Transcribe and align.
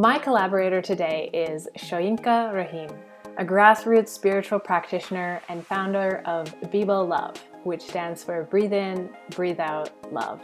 My 0.00 0.16
collaborator 0.16 0.80
today 0.80 1.28
is 1.34 1.68
Shoyinka 1.76 2.54
Rahim, 2.54 2.88
a 3.36 3.44
grassroots 3.44 4.08
spiritual 4.08 4.58
practitioner 4.58 5.42
and 5.50 5.66
founder 5.66 6.22
of 6.24 6.54
Bibo 6.70 7.04
Love, 7.04 7.36
which 7.64 7.82
stands 7.82 8.24
for 8.24 8.44
Breathe 8.44 8.72
In, 8.72 9.10
Breathe 9.28 9.60
Out, 9.60 9.90
Love. 10.10 10.40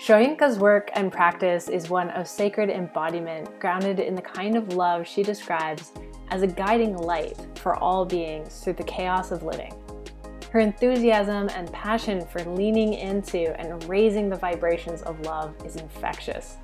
Shoyinka's 0.00 0.60
work 0.60 0.90
and 0.92 1.10
practice 1.10 1.68
is 1.68 1.90
one 1.90 2.10
of 2.10 2.28
sacred 2.28 2.70
embodiment 2.70 3.58
grounded 3.58 3.98
in 3.98 4.14
the 4.14 4.22
kind 4.22 4.56
of 4.56 4.72
love 4.74 5.08
she 5.08 5.24
describes 5.24 5.90
as 6.28 6.42
a 6.42 6.46
guiding 6.46 6.96
light 6.96 7.36
for 7.56 7.74
all 7.74 8.04
beings 8.04 8.60
through 8.60 8.74
the 8.74 8.84
chaos 8.84 9.32
of 9.32 9.42
living. 9.42 9.74
Her 10.52 10.60
enthusiasm 10.60 11.48
and 11.48 11.72
passion 11.72 12.24
for 12.24 12.44
leaning 12.44 12.94
into 12.94 13.58
and 13.60 13.82
raising 13.88 14.28
the 14.28 14.36
vibrations 14.36 15.02
of 15.02 15.18
love 15.22 15.52
is 15.66 15.74
infectious. 15.74 16.58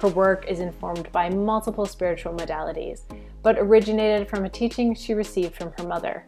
Her 0.00 0.08
work 0.08 0.46
is 0.48 0.60
informed 0.60 1.10
by 1.12 1.30
multiple 1.30 1.86
spiritual 1.86 2.34
modalities, 2.34 3.02
but 3.42 3.58
originated 3.58 4.28
from 4.28 4.44
a 4.44 4.48
teaching 4.48 4.94
she 4.94 5.14
received 5.14 5.54
from 5.54 5.72
her 5.78 5.86
mother. 5.86 6.26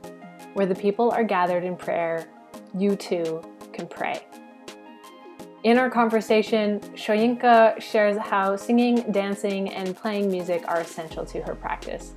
Where 0.55 0.67
the 0.67 0.75
people 0.75 1.11
are 1.11 1.25
gathered 1.25 1.65
in 1.65 1.77
prayer, 1.77 2.27
you 2.77 2.97
too 2.97 3.43
can 3.73 3.87
pray. 3.87 4.27
In 5.65 5.79
our 5.79 5.91
conversation, 5.91 6.81
Shoyinka 6.95 7.81
shares 7.81 8.17
how 8.17 8.57
singing, 8.57 9.11
dancing, 9.13 9.71
and 9.71 9.97
playing 9.97 10.31
music 10.31 10.65
are 10.69 10.81
essential 10.81 11.25
to 11.27 11.43
her 11.43 11.55
practice 11.55 12.15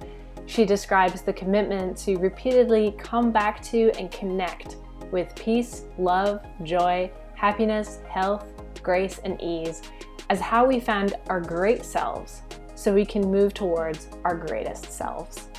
she 0.49 0.65
describes 0.65 1.21
the 1.21 1.31
commitment 1.31 1.95
to 1.95 2.17
repeatedly 2.17 2.95
come 2.97 3.31
back 3.31 3.61
to 3.61 3.91
and 3.99 4.11
connect 4.11 4.77
with 5.11 5.33
peace, 5.35 5.85
love, 5.99 6.41
joy, 6.63 7.09
happiness, 7.35 7.99
health, 8.09 8.47
grace, 8.81 9.19
and 9.23 9.39
ease 9.43 9.83
as 10.29 10.39
how 10.39 10.65
we 10.65 10.79
found 10.79 11.15
our 11.27 11.41
great 11.41 11.83
selves 11.83 12.43
so 12.75 12.93
we 12.93 13.05
can 13.05 13.29
move 13.29 13.53
towards 13.53 14.07
our 14.23 14.35
greatest 14.35 14.91
selves. 14.91 15.49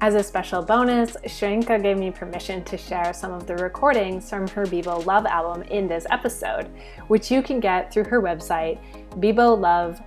As 0.00 0.14
a 0.14 0.22
special 0.22 0.62
bonus, 0.62 1.16
Shoyinka 1.24 1.82
gave 1.82 1.98
me 1.98 2.12
permission 2.12 2.62
to 2.64 2.78
share 2.78 3.12
some 3.12 3.32
of 3.32 3.48
the 3.48 3.56
recordings 3.56 4.30
from 4.30 4.46
her 4.48 4.64
Bibo 4.64 5.00
Love 5.00 5.26
album 5.26 5.62
in 5.62 5.88
this 5.88 6.06
episode, 6.10 6.70
which 7.08 7.32
you 7.32 7.42
can 7.42 7.58
get 7.58 7.92
through 7.92 8.04
her 8.04 8.22
website, 8.22 8.78
bibolove.us. 9.20 10.02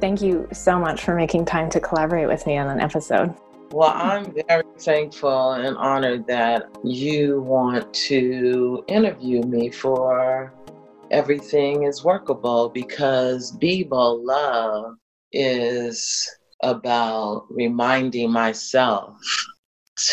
Thank 0.00 0.22
you 0.22 0.48
so 0.52 0.78
much 0.78 1.02
for 1.02 1.14
making 1.14 1.44
time 1.44 1.70
to 1.70 1.80
collaborate 1.80 2.28
with 2.28 2.46
me 2.46 2.56
on 2.58 2.68
an 2.68 2.80
episode. 2.80 3.34
Well, 3.70 3.92
I'm 3.94 4.32
very 4.48 4.64
thankful 4.78 5.52
and 5.52 5.76
honored 5.76 6.26
that 6.26 6.70
you 6.82 7.42
want 7.42 7.92
to 8.08 8.82
interview 8.88 9.42
me 9.42 9.70
for 9.70 10.54
Everything 11.10 11.82
is 11.82 12.02
Workable 12.02 12.70
because 12.70 13.52
Bibo 13.52 14.12
Love 14.22 14.96
is 15.32 16.26
about 16.62 17.46
reminding 17.50 18.32
myself 18.32 19.18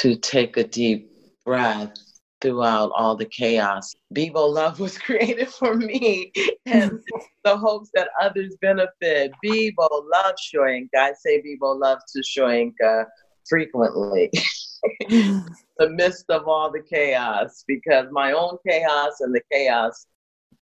to 0.02 0.16
take 0.18 0.58
a 0.58 0.64
deep 0.66 1.10
breath 1.46 1.94
throughout 2.42 2.92
all 2.96 3.16
the 3.16 3.26
chaos. 3.26 3.94
Bibo 4.12 4.46
Love 4.46 4.82
was 4.82 4.98
created 5.06 5.50
for 5.50 5.76
me 5.76 6.32
and 6.66 7.00
the 7.46 7.58
hopes 7.58 7.90
that 7.94 8.10
others 8.22 8.56
benefit. 8.62 9.32
Bibo 9.42 9.88
Love 10.14 10.36
Shoyinka. 10.54 10.88
I 10.98 11.14
say 11.14 11.42
Bibo 11.42 11.72
Love 11.72 12.00
to 12.14 12.20
Shoyinka 12.22 13.06
frequently. 13.48 14.32
the 15.10 15.90
midst 15.90 16.26
of 16.30 16.48
all 16.48 16.72
the 16.72 16.82
chaos 16.82 17.64
because 17.68 18.08
my 18.12 18.32
own 18.32 18.58
chaos 18.68 19.20
and 19.22 19.34
the 19.34 19.42
chaos 19.52 20.08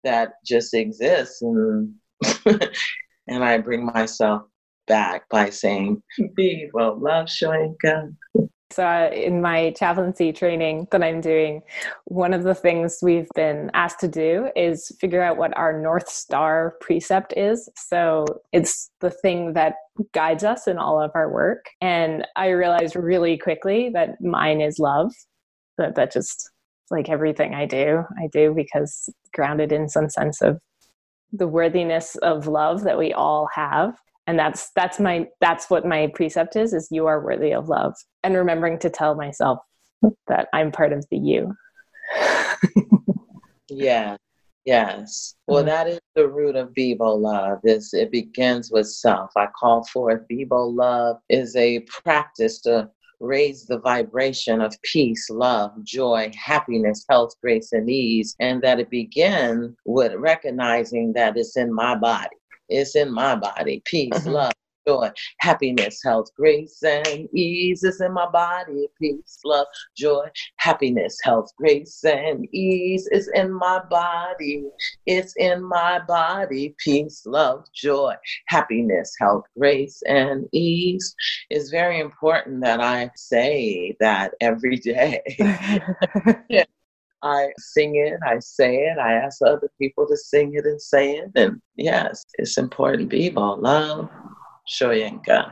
that 0.05 0.33
just 0.45 0.75
exists 0.75 1.43
and 1.43 1.95
and 3.27 3.45
I 3.45 3.59
bring 3.59 3.85
myself 3.85 4.43
back 4.87 5.29
by 5.29 5.51
saying, 5.51 6.03
Be 6.35 6.69
well 6.73 6.99
Love 6.99 7.27
Shoyinka. 7.27 8.15
So, 8.71 9.11
in 9.13 9.41
my 9.41 9.71
chaplaincy 9.71 10.33
training 10.33 10.89
that 10.91 11.03
I'm 11.03 11.23
doing, 11.23 11.63
one 12.05 12.35
of 12.35 12.43
the 12.43 12.55
things 12.55 12.99
we've 13.01 13.29
been 13.35 13.71
asked 13.73 14.01
to 14.01 14.09
do 14.09 14.51
is 14.55 14.93
figure 15.01 15.23
out 15.23 15.39
what 15.39 15.57
our 15.57 15.81
North 15.81 16.09
Star 16.09 16.75
precept 16.81 17.33
is. 17.37 17.69
So, 17.77 18.27
it's 18.53 18.91
the 19.01 19.11
thing 19.11 19.55
that 19.55 19.75
guides 20.13 20.45
us 20.45 20.69
in 20.69 20.77
all 20.77 21.01
of 21.01 21.11
our 21.15 21.31
work. 21.31 21.65
And 21.81 22.27
I 22.37 22.49
realized 22.49 22.95
really 22.95 23.39
quickly 23.39 23.91
that 23.95 24.21
mine 24.21 24.61
is 24.61 24.79
love, 24.79 25.13
that, 25.79 25.95
that 25.95 26.13
just 26.13 26.51
like 26.91 27.09
everything 27.09 27.55
I 27.55 27.65
do, 27.65 28.05
I 28.19 28.29
do 28.33 28.53
because 28.55 29.09
grounded 29.33 29.73
in 29.73 29.89
some 29.89 30.11
sense 30.11 30.43
of 30.43 30.59
the 31.33 31.49
worthiness 31.49 32.17
of 32.17 32.47
love 32.47 32.85
that 32.85 32.99
we 32.99 33.13
all 33.13 33.49
have 33.55 33.95
and 34.29 34.39
that's 34.39 34.71
that's 34.77 35.01
my 35.01 35.27
that's 35.41 35.69
what 35.71 35.85
my 35.87 36.09
precept 36.15 36.55
is 36.55 36.73
is 36.73 36.89
you 36.93 37.07
are 37.07 37.25
worthy 37.25 37.53
of 37.53 37.69
love 37.69 37.95
and 38.23 38.37
remembering 38.37 38.79
to 38.79 38.91
tell 38.91 39.17
myself 39.17 39.59
that 40.29 40.49
i'm 40.53 40.71
part 40.71 40.93
of 40.93 41.05
the 41.11 41.19
you. 41.19 41.53
Yeah 43.71 44.17
yes. 44.69 45.35
Well 45.47 45.65
that 45.65 45.89
is 45.89 45.99
the 46.15 46.29
root 46.29 46.55
of 46.55 46.75
bibo 46.75 47.15
love 47.15 47.61
is 47.65 47.95
it 47.95 48.13
begins 48.13 48.71
with 48.71 48.87
self. 48.87 49.31
I 49.35 49.47
call 49.59 49.85
forth 49.85 50.29
bibo 50.29 50.65
love 50.65 51.17
is 51.31 51.57
a 51.57 51.81
practice 51.81 52.61
to 52.63 52.91
raise 53.21 53.65
the 53.65 53.79
vibration 53.81 54.61
of 54.61 54.77
peace, 54.83 55.29
love, 55.31 55.73
joy, 55.85 56.31
happiness, 56.37 57.05
health, 57.09 57.33
grace, 57.43 57.73
and 57.73 57.91
ease, 57.91 58.37
and 58.41 58.63
that 58.63 58.79
it 58.79 58.91
begin 58.91 59.75
with 59.87 60.13
recognizing 60.15 61.15
that 61.15 61.37
it's 61.37 61.57
in 61.57 61.73
my 61.73 61.97
body. 61.97 62.38
It's 62.69 62.97
in 62.97 63.13
my 63.13 63.37
body. 63.37 63.83
Peace, 63.85 64.11
mm-hmm. 64.15 64.31
love, 64.31 64.53
joy, 64.89 65.11
happiness, 65.41 66.01
health, 66.03 66.29
grace, 66.35 66.83
and 66.83 67.29
ease 67.35 67.85
is 67.85 68.01
in 68.01 68.13
my 68.13 68.27
body. 68.31 68.87
Peace, 68.99 69.39
love, 69.45 69.67
joy, 69.97 70.27
happiness, 70.57 71.19
health, 71.23 71.51
grace, 71.59 72.03
and 72.05 72.47
ease 72.55 73.07
is 73.13 73.31
in 73.35 73.53
my 73.53 73.81
body. 73.91 74.65
It's 75.07 75.35
in 75.37 75.63
my 75.63 76.01
body. 76.09 76.75
Peace, 76.79 77.23
love, 77.27 77.67
joy, 77.75 78.15
happiness, 78.47 79.13
health, 79.21 79.45
grace, 79.59 80.03
and 80.07 80.47
ease. 80.53 81.15
It's 81.51 81.69
very 81.69 82.01
important 82.01 82.63
that 82.63 82.81
I 82.81 83.11
say 83.15 83.95
that 84.01 84.35
every 84.41 84.77
day. 84.77 85.21
yeah. 86.49 86.65
I 87.23 87.49
sing 87.59 87.97
it, 87.97 88.19
I 88.27 88.39
say 88.39 88.77
it, 88.77 88.99
I 88.99 89.15
ask 89.15 89.41
other 89.43 89.71
people 89.81 90.07
to 90.09 90.17
sing 90.17 90.55
it 90.55 90.65
and 90.65 90.81
say 90.81 91.17
it. 91.17 91.31
And 91.35 91.61
yes, 91.77 92.25
it's 92.35 92.57
important. 92.59 93.09
Bibo, 93.09 93.57
love, 93.57 94.09
Shoyinka. 94.69 95.51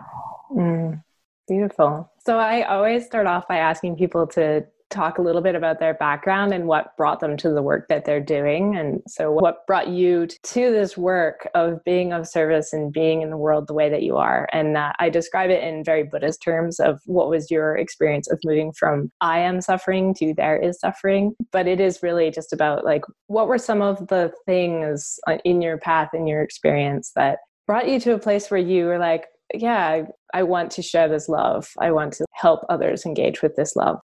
Mm, 0.53 1.03
beautiful. 1.49 2.11
So 2.25 2.39
I 2.39 2.63
always 2.63 3.07
start 3.07 3.27
off 3.27 3.49
by 3.49 3.57
asking 3.57 3.97
people 3.97 4.27
to 4.29 4.65
talk 4.91 5.19
a 5.19 5.23
little 5.23 5.43
bit 5.43 5.55
about 5.55 5.81
their 5.81 5.95
background 5.95 6.53
and 6.53 6.67
what 6.67 6.97
brought 6.97 7.21
them 7.21 7.37
to 7.37 7.51
the 7.51 7.63
work 7.63 7.89
that 7.89 8.05
they're 8.05 8.21
doing. 8.21 8.77
And 8.77 9.01
so, 9.09 9.33
what 9.33 9.67
brought 9.67 9.89
you 9.89 10.27
to 10.27 10.73
this 10.73 10.97
work 10.97 11.49
of 11.55 11.83
being 11.85 12.13
of 12.13 12.27
service 12.27 12.73
and 12.73 12.93
being 12.93 13.23
in 13.23 13.31
the 13.31 13.37
world 13.37 13.67
the 13.67 13.75
way 13.75 13.89
that 13.89 14.03
you 14.03 14.17
are? 14.17 14.49
And 14.53 14.77
uh, 14.77 14.93
I 14.99 15.11
describe 15.11 15.51
it 15.51 15.63
in 15.63 15.85
very 15.85 16.05
Buddhist 16.05 16.43
terms 16.43 16.79
of 16.79 17.01
what 17.07 17.29
was 17.29 17.51
your 17.51 17.77
experience 17.77 18.31
of 18.31 18.39
moving 18.45 18.73
from 18.73 19.11
I 19.21 19.41
am 19.41 19.61
suffering 19.61 20.15
to 20.15 20.35
there 20.35 20.57
is 20.57 20.79
suffering. 20.79 21.35
But 21.53 21.67
it 21.67 21.81
is 21.81 22.03
really 22.03 22.31
just 22.31 22.53
about 22.53 22.85
like, 22.85 23.03
what 23.27 23.49
were 23.49 23.59
some 23.59 23.83
of 23.83 24.07
the 24.09 24.33
things 24.47 25.19
uh, 25.27 25.39
in 25.45 25.63
your 25.63 25.79
path, 25.79 26.11
in 26.15 26.27
your 26.27 26.43
experience 26.43 27.13
that 27.17 27.39
brought 27.67 27.89
you 27.89 27.99
to 28.01 28.15
a 28.15 28.19
place 28.19 28.51
where 28.51 28.61
you 28.61 28.87
were 28.87 28.99
like, 28.99 29.27
yeah, 29.55 30.03
I 30.35 30.43
want 30.43 30.71
to 30.73 30.83
share 30.83 31.09
this 31.09 31.29
love. 31.29 31.69
I 31.79 31.93
want 31.93 32.13
to 32.15 32.27
help 32.33 32.61
others 32.69 33.07
engage 33.07 33.43
with 33.43 33.57
this 33.57 33.77
love 33.77 33.99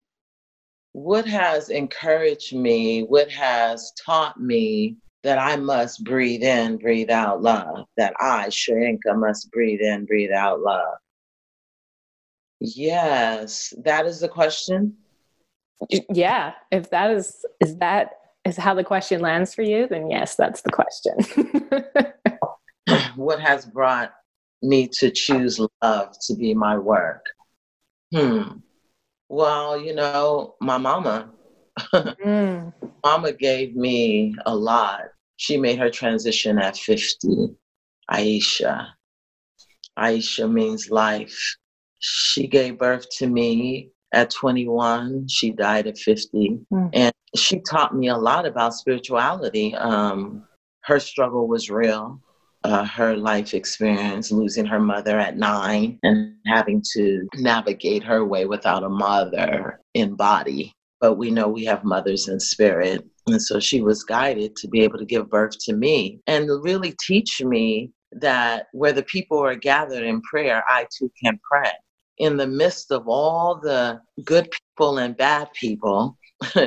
what 0.92 1.26
has 1.26 1.68
encouraged 1.68 2.54
me, 2.54 3.02
what 3.02 3.30
has 3.30 3.92
taught 4.04 4.40
me 4.40 4.96
that 5.22 5.38
I 5.38 5.56
must 5.56 6.04
breathe 6.04 6.42
in, 6.42 6.76
breathe 6.76 7.10
out 7.10 7.42
love, 7.42 7.86
that 7.96 8.14
I, 8.20 8.46
Shoyinka, 8.48 9.16
must 9.16 9.50
breathe 9.50 9.80
in, 9.80 10.04
breathe 10.06 10.30
out 10.30 10.60
love? 10.60 10.96
Yes, 12.60 13.72
that 13.84 14.06
is 14.06 14.20
the 14.20 14.28
question. 14.28 14.96
Yeah, 16.12 16.54
if 16.72 16.90
that 16.90 17.10
is 17.10 17.44
is 17.60 17.76
that 17.76 18.18
is 18.44 18.56
how 18.56 18.74
the 18.74 18.82
question 18.82 19.20
lands 19.20 19.54
for 19.54 19.62
you, 19.62 19.86
then 19.86 20.10
yes, 20.10 20.34
that's 20.34 20.62
the 20.62 20.72
question. 20.72 21.16
what 23.16 23.40
has 23.40 23.64
brought 23.64 24.12
me 24.62 24.88
to 24.98 25.10
choose 25.10 25.60
love 25.82 26.16
to 26.26 26.34
be 26.34 26.54
my 26.54 26.76
work? 26.76 27.24
Hmm. 28.12 28.58
Well, 29.28 29.80
you 29.80 29.94
know, 29.94 30.54
my 30.60 30.78
mama, 30.78 31.30
mm. 31.92 32.72
mama 33.04 33.32
gave 33.32 33.76
me 33.76 34.34
a 34.46 34.54
lot. 34.54 35.02
She 35.36 35.56
made 35.56 35.78
her 35.78 35.90
transition 35.90 36.58
at 36.58 36.76
50. 36.76 37.54
Aisha. 38.10 38.88
Aisha 39.98 40.50
means 40.50 40.90
life. 40.90 41.56
She 41.98 42.46
gave 42.46 42.78
birth 42.78 43.06
to 43.18 43.26
me 43.26 43.90
at 44.12 44.30
21. 44.30 45.28
She 45.28 45.50
died 45.50 45.86
at 45.86 45.98
50. 45.98 46.60
Mm. 46.72 46.90
And 46.92 47.12
she 47.36 47.60
taught 47.60 47.94
me 47.94 48.08
a 48.08 48.16
lot 48.16 48.46
about 48.46 48.74
spirituality. 48.74 49.74
Um, 49.74 50.44
her 50.82 50.98
struggle 50.98 51.46
was 51.46 51.70
real. 51.70 52.20
Uh, 52.68 52.84
her 52.84 53.16
life 53.16 53.54
experience, 53.54 54.30
losing 54.30 54.66
her 54.66 54.78
mother 54.78 55.18
at 55.18 55.38
nine 55.38 55.98
and 56.02 56.34
having 56.46 56.82
to 56.92 57.26
navigate 57.36 58.04
her 58.04 58.26
way 58.26 58.44
without 58.44 58.84
a 58.84 58.88
mother 58.88 59.80
in 59.94 60.14
body. 60.14 60.74
But 61.00 61.14
we 61.14 61.30
know 61.30 61.48
we 61.48 61.64
have 61.64 61.82
mothers 61.82 62.28
in 62.28 62.38
spirit. 62.38 63.06
And 63.26 63.40
so 63.40 63.58
she 63.58 63.80
was 63.80 64.04
guided 64.04 64.54
to 64.56 64.68
be 64.68 64.80
able 64.82 64.98
to 64.98 65.06
give 65.06 65.30
birth 65.30 65.56
to 65.60 65.72
me 65.72 66.20
and 66.26 66.46
really 66.62 66.94
teach 67.00 67.40
me 67.42 67.90
that 68.12 68.66
where 68.72 68.92
the 68.92 69.02
people 69.02 69.38
are 69.38 69.54
gathered 69.54 70.04
in 70.04 70.20
prayer, 70.20 70.62
I 70.68 70.86
too 70.96 71.10
can 71.22 71.40
pray. 71.50 71.72
In 72.18 72.36
the 72.36 72.46
midst 72.46 72.90
of 72.90 73.08
all 73.08 73.60
the 73.62 74.00
good 74.24 74.50
people 74.50 74.98
and 74.98 75.16
bad 75.16 75.48
people, 75.54 76.18
uh, 76.54 76.66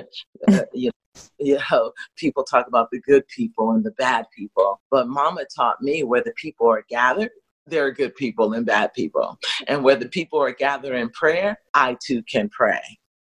you 1.42 1.60
know, 1.72 1.92
people 2.16 2.44
talk 2.44 2.68
about 2.68 2.90
the 2.92 3.00
good 3.02 3.28
people 3.28 3.72
and 3.72 3.84
the 3.84 3.92
bad 3.92 4.26
people. 4.36 4.82
But 4.90 5.08
mama 5.08 5.46
taught 5.56 5.82
me 5.82 6.04
where 6.04 6.22
the 6.24 6.34
people 6.34 6.68
are 6.68 6.86
gathered, 6.90 7.32
there 7.68 7.86
are 7.86 7.92
good 7.92 8.16
people 8.16 8.54
and 8.54 8.66
bad 8.66 8.94
people. 8.94 9.38
And 9.68 9.84
where 9.84 9.96
the 9.96 10.10
people 10.10 10.40
are 10.40 10.54
gathered 10.54 10.96
in 10.96 11.10
prayer, 11.10 11.58
I 11.74 11.98
too 12.06 12.24
can 12.24 12.50
pray. 12.50 12.82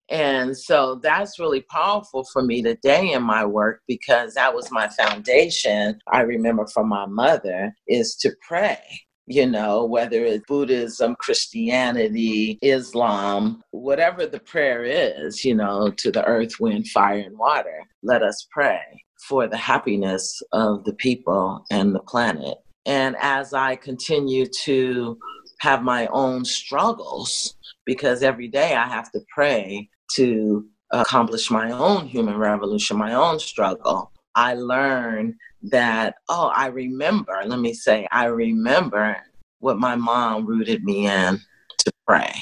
And 0.09 0.55
so 0.55 0.99
that's 1.01 1.39
really 1.39 1.61
powerful 1.61 2.25
for 2.31 2.43
me 2.43 2.61
today 2.61 3.13
in 3.13 3.23
my 3.23 3.43
work 3.43 3.81
because 3.87 4.35
that 4.35 4.53
was 4.53 4.71
my 4.71 4.87
foundation. 4.87 5.99
I 6.11 6.21
remember 6.21 6.67
from 6.67 6.89
my 6.89 7.07
mother 7.07 7.73
is 7.87 8.15
to 8.17 8.31
pray 8.47 8.79
you 9.27 9.45
know, 9.47 9.85
whether 9.85 10.23
it's 10.23 10.45
Buddhism, 10.47 11.15
Christianity, 11.15 12.59
Islam, 12.61 13.63
whatever 13.71 14.25
the 14.25 14.39
prayer 14.39 14.83
is, 14.83 15.43
you 15.43 15.55
know, 15.55 15.91
to 15.97 16.11
the 16.11 16.23
earth, 16.25 16.59
wind, 16.59 16.87
fire, 16.89 17.19
and 17.19 17.37
water, 17.37 17.81
let 18.03 18.21
us 18.21 18.47
pray 18.51 18.81
for 19.27 19.47
the 19.47 19.57
happiness 19.57 20.41
of 20.51 20.83
the 20.83 20.93
people 20.93 21.65
and 21.71 21.95
the 21.95 22.01
planet. 22.01 22.57
And 22.85 23.15
as 23.19 23.53
I 23.53 23.75
continue 23.75 24.45
to 24.63 25.17
have 25.59 25.81
my 25.81 26.05
own 26.07 26.45
struggles, 26.45 27.55
because 27.85 28.21
every 28.21 28.47
day 28.47 28.75
I 28.75 28.87
have 28.87 29.11
to 29.13 29.21
pray 29.33 29.89
to 30.15 30.65
accomplish 30.91 31.49
my 31.49 31.71
own 31.71 32.05
human 32.05 32.37
revolution, 32.37 32.97
my 32.97 33.13
own 33.13 33.39
struggle, 33.39 34.11
I 34.35 34.55
learn 34.55 35.37
that, 35.63 36.15
oh, 36.29 36.51
I 36.53 36.67
remember, 36.67 37.41
let 37.45 37.59
me 37.59 37.73
say, 37.73 38.07
I 38.11 38.25
remember 38.25 39.17
what 39.59 39.79
my 39.79 39.95
mom 39.95 40.45
rooted 40.45 40.83
me 40.83 41.07
in 41.07 41.39
to 41.79 41.91
pray. 42.07 42.33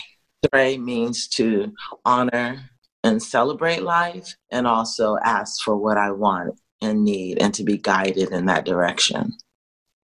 Pray 0.52 0.78
means 0.78 1.28
to 1.30 1.74
honor 2.04 2.70
and 3.04 3.22
celebrate 3.22 3.84
life 3.84 4.36
and 4.52 4.68
also 4.68 5.18
ask 5.24 5.64
for 5.64 5.76
what 5.76 5.98
I 5.98 6.12
want 6.12 6.60
and 6.82 7.04
need 7.04 7.42
and 7.42 7.54
to 7.54 7.64
be 7.64 7.78
guided 7.78 8.32
in 8.32 8.46
that 8.48 8.66
direction. 8.66 9.34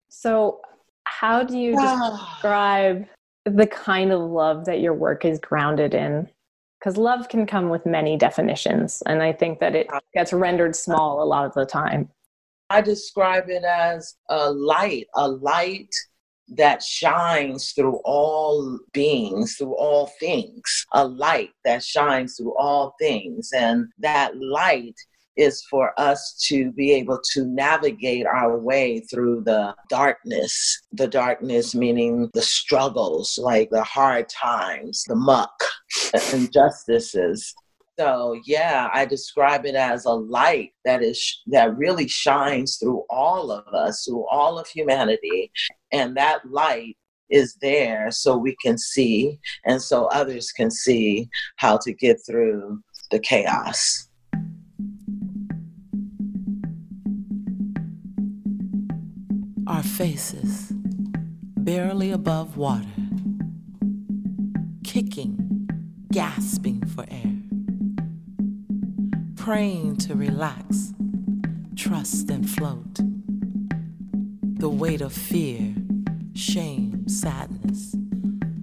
So, 0.09 0.61
how 1.05 1.43
do 1.43 1.57
you 1.57 1.71
describe 1.81 3.05
the 3.45 3.67
kind 3.67 4.11
of 4.11 4.19
love 4.19 4.65
that 4.65 4.81
your 4.81 4.93
work 4.93 5.23
is 5.25 5.39
grounded 5.39 5.93
in? 5.93 6.27
Because 6.87 6.97
love 6.97 7.27
can 7.27 7.45
come 7.45 7.67
with 7.67 7.85
many 7.85 8.15
definitions, 8.15 9.03
and 9.05 9.21
I 9.21 9.33
think 9.33 9.59
that 9.59 9.75
it 9.75 9.89
gets 10.13 10.31
rendered 10.31 10.73
small 10.73 11.21
a 11.21 11.25
lot 11.25 11.43
of 11.43 11.53
the 11.53 11.65
time. 11.65 12.07
I 12.69 12.79
describe 12.79 13.49
it 13.49 13.65
as 13.65 14.15
a 14.29 14.49
light, 14.53 15.07
a 15.13 15.27
light 15.27 15.93
that 16.47 16.81
shines 16.81 17.73
through 17.73 17.99
all 18.05 18.79
beings, 18.93 19.57
through 19.57 19.75
all 19.75 20.13
things, 20.17 20.85
a 20.93 21.05
light 21.05 21.49
that 21.65 21.83
shines 21.83 22.37
through 22.37 22.55
all 22.57 22.95
things. 23.01 23.49
And 23.53 23.87
that 23.99 24.37
light 24.37 24.95
is 25.37 25.63
for 25.69 25.93
us 25.99 26.35
to 26.47 26.71
be 26.71 26.91
able 26.93 27.19
to 27.33 27.45
navigate 27.45 28.25
our 28.25 28.57
way 28.57 29.01
through 29.01 29.41
the 29.41 29.75
darkness. 29.89 30.81
The 30.91 31.07
darkness 31.07 31.75
meaning 31.75 32.29
the 32.33 32.41
struggles, 32.41 33.37
like 33.41 33.69
the 33.69 33.83
hard 33.83 34.29
times, 34.29 35.03
the 35.07 35.15
muck, 35.15 35.63
the 36.11 36.31
injustices 36.33 37.53
so 37.99 38.39
yeah, 38.45 38.89
I 38.93 39.05
describe 39.05 39.65
it 39.65 39.73
as 39.73 40.05
a 40.05 40.11
light 40.11 40.73
that 40.85 41.01
is 41.01 41.41
that 41.47 41.75
really 41.75 42.07
shines 42.07 42.77
through 42.77 43.03
all 43.09 43.51
of 43.51 43.73
us, 43.73 44.05
through 44.05 44.27
all 44.27 44.59
of 44.59 44.67
humanity, 44.67 45.51
and 45.91 46.15
that 46.15 46.47
light 46.49 46.95
is 47.29 47.55
there 47.61 48.09
so 48.11 48.37
we 48.37 48.55
can 48.63 48.77
see 48.77 49.39
and 49.65 49.81
so 49.81 50.05
others 50.05 50.51
can 50.51 50.71
see 50.71 51.27
how 51.57 51.77
to 51.77 51.93
get 51.93 52.17
through 52.25 52.81
the 53.11 53.19
chaos. 53.19 54.06
Our 59.77 59.83
faces 59.83 60.71
barely 61.55 62.09
above 62.09 62.57
water, 62.57 62.87
kicking, 64.83 65.69
gasping 66.11 66.83
for 66.87 67.05
air 67.11 67.37
praying 69.35 69.97
to 69.97 70.15
relax, 70.15 70.95
trust, 71.75 72.31
and 72.31 72.49
float. 72.49 72.95
The 74.57 74.67
weight 74.67 75.01
of 75.01 75.13
fear, 75.13 75.75
shame, 76.33 77.07
sadness 77.07 77.95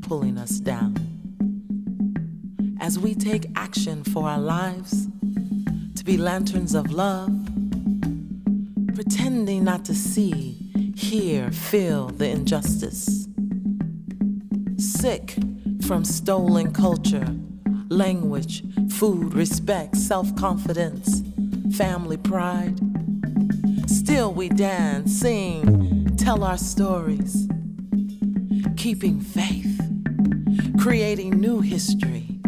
pulling 0.02 0.36
us 0.36 0.58
down. 0.58 0.96
As 2.80 2.98
we 2.98 3.14
take 3.14 3.46
action 3.54 4.02
for 4.02 4.28
our 4.28 4.40
lives 4.40 5.06
to 5.94 6.04
be 6.04 6.16
lanterns 6.16 6.74
of 6.74 6.90
love, 6.90 7.32
pretending 8.96 9.62
not 9.62 9.84
to 9.84 9.94
see, 9.94 10.63
hear, 10.96 11.50
feel 11.50 12.08
the 12.08 12.28
injustice. 12.28 13.26
Sick 14.76 15.36
from 15.86 16.04
stolen 16.04 16.72
culture 16.72 17.26
language, 17.90 18.64
food, 18.90 19.34
respect, 19.34 19.96
self 19.96 20.34
confidence, 20.36 21.22
family 21.76 22.16
pride. 22.16 22.78
Still, 23.86 24.32
we 24.32 24.48
dance, 24.48 25.20
sing, 25.20 26.16
tell 26.16 26.42
our 26.44 26.58
stories, 26.58 27.48
keeping 28.76 29.20
faith, 29.20 29.80
creating 30.80 31.38
new 31.40 31.60
history, 31.60 32.40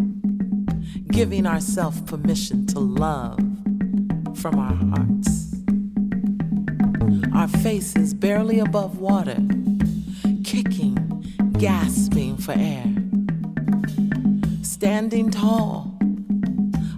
giving 1.09 1.47
ourselves 1.47 2.01
permission 2.03 2.67
to 2.67 2.81
love 2.81 3.39
from 4.35 4.59
our 4.59 4.75
hearts. 4.75 5.46
Our 7.35 7.49
faces 7.49 8.15
barely 8.15 8.59
above 8.59 8.99
water, 8.99 9.37
kicking, 10.45 11.25
gasping 11.59 12.37
for 12.37 12.53
air 12.53 12.97
standing 14.77 15.31
tall. 15.31 15.91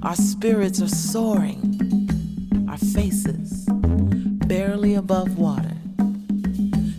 Our 0.02 0.16
spirits 0.16 0.82
are 0.82 0.88
soaring, 0.88 2.66
our 2.68 2.76
faces 2.76 3.66
barely 4.48 4.94
above 4.94 5.38
water, 5.38 5.76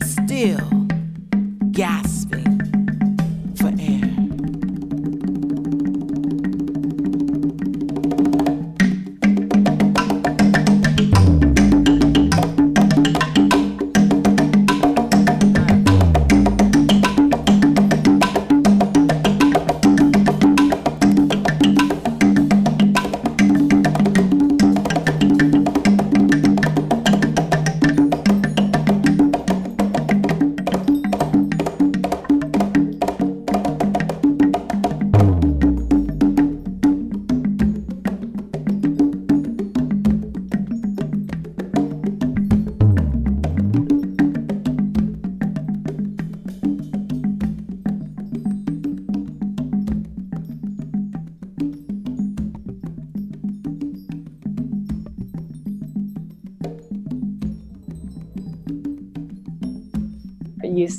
still 0.04 0.79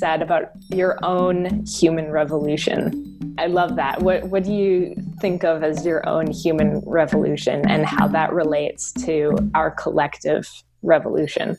said 0.01 0.23
about 0.23 0.49
your 0.69 0.97
own 1.05 1.63
human 1.67 2.09
revolution. 2.09 3.35
I 3.37 3.45
love 3.45 3.75
that. 3.75 4.01
What 4.01 4.23
what 4.23 4.43
do 4.43 4.51
you 4.51 4.95
think 5.19 5.43
of 5.43 5.63
as 5.63 5.85
your 5.85 6.01
own 6.09 6.25
human 6.31 6.79
revolution 6.87 7.69
and 7.69 7.85
how 7.85 8.07
that 8.07 8.33
relates 8.33 8.91
to 9.05 9.37
our 9.53 9.69
collective 9.69 10.49
revolution? 10.81 11.55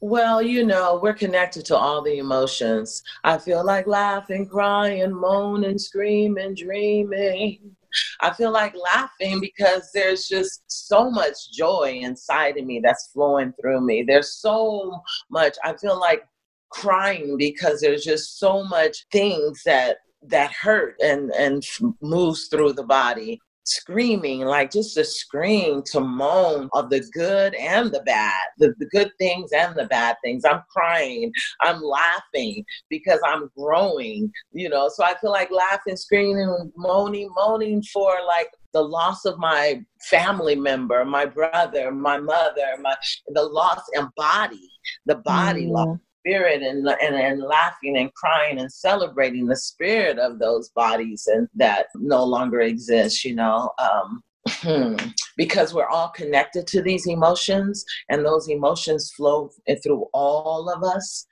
Well, 0.00 0.42
you 0.42 0.66
know, 0.66 0.98
we're 1.00 1.14
connected 1.14 1.64
to 1.66 1.76
all 1.76 2.02
the 2.02 2.18
emotions. 2.18 3.00
I 3.22 3.38
feel 3.38 3.64
like 3.64 3.86
laughing, 3.86 4.48
crying, 4.48 5.14
moaning, 5.14 5.78
screaming, 5.78 6.56
dreaming. 6.56 7.76
I 8.20 8.32
feel 8.32 8.50
like 8.50 8.74
laughing 8.92 9.38
because 9.38 9.90
there's 9.94 10.26
just 10.26 10.64
so 10.66 11.08
much 11.12 11.52
joy 11.52 12.00
inside 12.02 12.56
of 12.58 12.66
me 12.66 12.80
that's 12.82 13.10
flowing 13.12 13.52
through 13.52 13.82
me. 13.82 14.02
There's 14.02 14.32
so 14.32 15.00
much. 15.30 15.56
I 15.62 15.74
feel 15.76 15.98
like 15.98 16.24
crying 16.74 17.36
because 17.36 17.80
there's 17.80 18.04
just 18.04 18.38
so 18.38 18.64
much 18.64 19.06
things 19.12 19.62
that 19.64 19.98
that 20.26 20.52
hurt 20.52 20.96
and 21.00 21.30
and 21.32 21.62
moves 22.00 22.48
through 22.48 22.72
the 22.72 22.84
body 22.84 23.38
screaming, 23.66 24.40
like 24.40 24.70
just 24.70 24.96
a 24.96 25.04
scream 25.04 25.82
to 25.82 26.00
moan 26.00 26.68
of 26.72 26.90
the 26.90 27.00
good 27.12 27.54
and 27.54 27.90
the 27.90 28.02
bad, 28.02 28.42
the, 28.58 28.74
the 28.78 28.86
good 28.86 29.10
things 29.18 29.52
and 29.52 29.74
the 29.74 29.86
bad 29.86 30.16
things. 30.22 30.44
I'm 30.44 30.62
crying, 30.70 31.32
I'm 31.62 31.80
laughing 31.82 32.64
because 32.90 33.20
I'm 33.26 33.50
growing, 33.56 34.30
you 34.52 34.68
know. 34.68 34.90
So 34.94 35.04
I 35.04 35.14
feel 35.20 35.30
like 35.30 35.50
laughing, 35.50 35.96
screaming, 35.96 36.72
moaning, 36.76 37.30
moaning 37.34 37.82
for 37.92 38.16
like 38.26 38.50
the 38.72 38.82
loss 38.82 39.24
of 39.24 39.38
my 39.38 39.82
family 40.10 40.56
member, 40.56 41.04
my 41.04 41.24
brother, 41.24 41.90
my 41.90 42.18
mother, 42.18 42.76
my 42.80 42.94
the 43.28 43.42
loss 43.42 43.82
and 43.94 44.08
body, 44.16 44.70
the 45.06 45.16
body 45.16 45.66
mm. 45.66 45.70
loss 45.70 45.98
spirit 46.24 46.62
and, 46.62 46.86
and, 46.86 47.14
and 47.14 47.42
laughing 47.42 47.98
and 47.98 48.12
crying 48.14 48.58
and 48.58 48.72
celebrating 48.72 49.46
the 49.46 49.56
spirit 49.56 50.18
of 50.18 50.38
those 50.38 50.70
bodies 50.70 51.28
and 51.30 51.48
that 51.54 51.86
no 51.94 52.24
longer 52.24 52.60
exists, 52.60 53.24
you 53.24 53.34
know. 53.34 53.70
Um, 53.78 54.22
because 55.36 55.72
we're 55.72 55.88
all 55.88 56.10
connected 56.10 56.66
to 56.66 56.82
these 56.82 57.06
emotions 57.06 57.84
and 58.10 58.24
those 58.24 58.48
emotions 58.48 59.12
flow 59.16 59.50
through 59.82 60.06
all 60.12 60.68
of 60.68 60.82
us. 60.82 61.26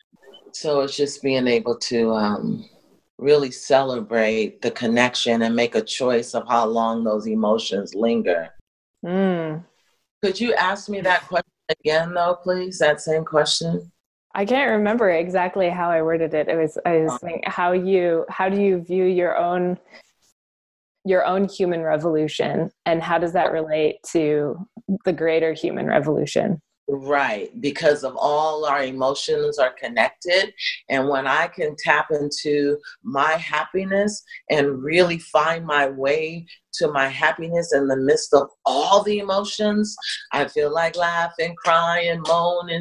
So 0.53 0.81
it's 0.81 0.97
just 0.97 1.23
being 1.23 1.47
able 1.47 1.77
to 1.79 2.13
um, 2.13 2.65
really 3.19 3.51
celebrate 3.51 4.63
the 4.63 4.71
connection 4.71 5.43
and 5.43 5.55
make 5.55 5.75
a 5.75 5.83
choice 5.83 6.35
of 6.35 6.45
how 6.49 6.67
long 6.67 7.05
those 7.05 7.27
emotions 7.27 7.95
linger. 7.95 8.49
Mm. 9.05 9.65
Could 10.23 10.41
you 10.41 10.55
ask 10.55 10.89
me 10.89 11.01
that 11.03 11.27
question 11.27 11.51
again, 11.81 12.15
though, 12.15 12.39
please? 12.43 12.79
That 12.79 13.01
same 13.01 13.25
question? 13.25 13.91
I 14.35 14.45
can't 14.45 14.71
remember 14.71 15.11
exactly 15.11 15.69
how 15.69 15.91
I 15.91 16.03
worded 16.03 16.33
it. 16.35 16.49
It 16.49 16.57
was 16.57 16.79
I 16.87 16.99
was 16.99 17.21
saying 17.21 17.43
how 17.47 17.73
you 17.73 18.25
how 18.29 18.49
do 18.49 18.61
you 18.61 18.83
view 18.83 19.05
your 19.05 19.37
own 19.37 19.79
your 21.05 21.25
own 21.25 21.49
human 21.49 21.83
revolution 21.83 22.71
and 22.87 23.03
how 23.03 23.19
does 23.19 23.33
that 23.33 23.53
relate 23.53 23.97
to 24.13 24.67
the 25.05 25.13
greater 25.13 25.53
human 25.53 25.87
revolution? 25.87 26.63
Right, 26.95 27.59
because 27.59 28.05
of 28.05 28.15
all 28.17 28.67
our 28.67 28.85
emotions 28.85 29.59
are 29.59 29.73
connected. 29.81 30.53
And 30.91 31.09
when 31.09 31.27
I 31.27 31.47
can 31.47 31.75
tap 31.79 32.09
into 32.11 32.77
my 33.03 33.33
happiness 33.33 34.23
and 34.51 34.83
really 34.83 35.19
find 35.19 35.65
my 35.65 35.89
way 35.89 36.45
to 36.75 36.93
my 36.93 37.09
happiness 37.09 37.73
in 37.73 37.87
the 37.89 37.97
midst 37.97 38.35
of 38.35 38.51
all 38.67 39.03
the 39.03 39.21
emotions, 39.21 39.97
I 40.33 40.49
feel 40.49 40.71
like 40.71 40.95
laughing, 40.95 41.55
crying, 41.57 42.23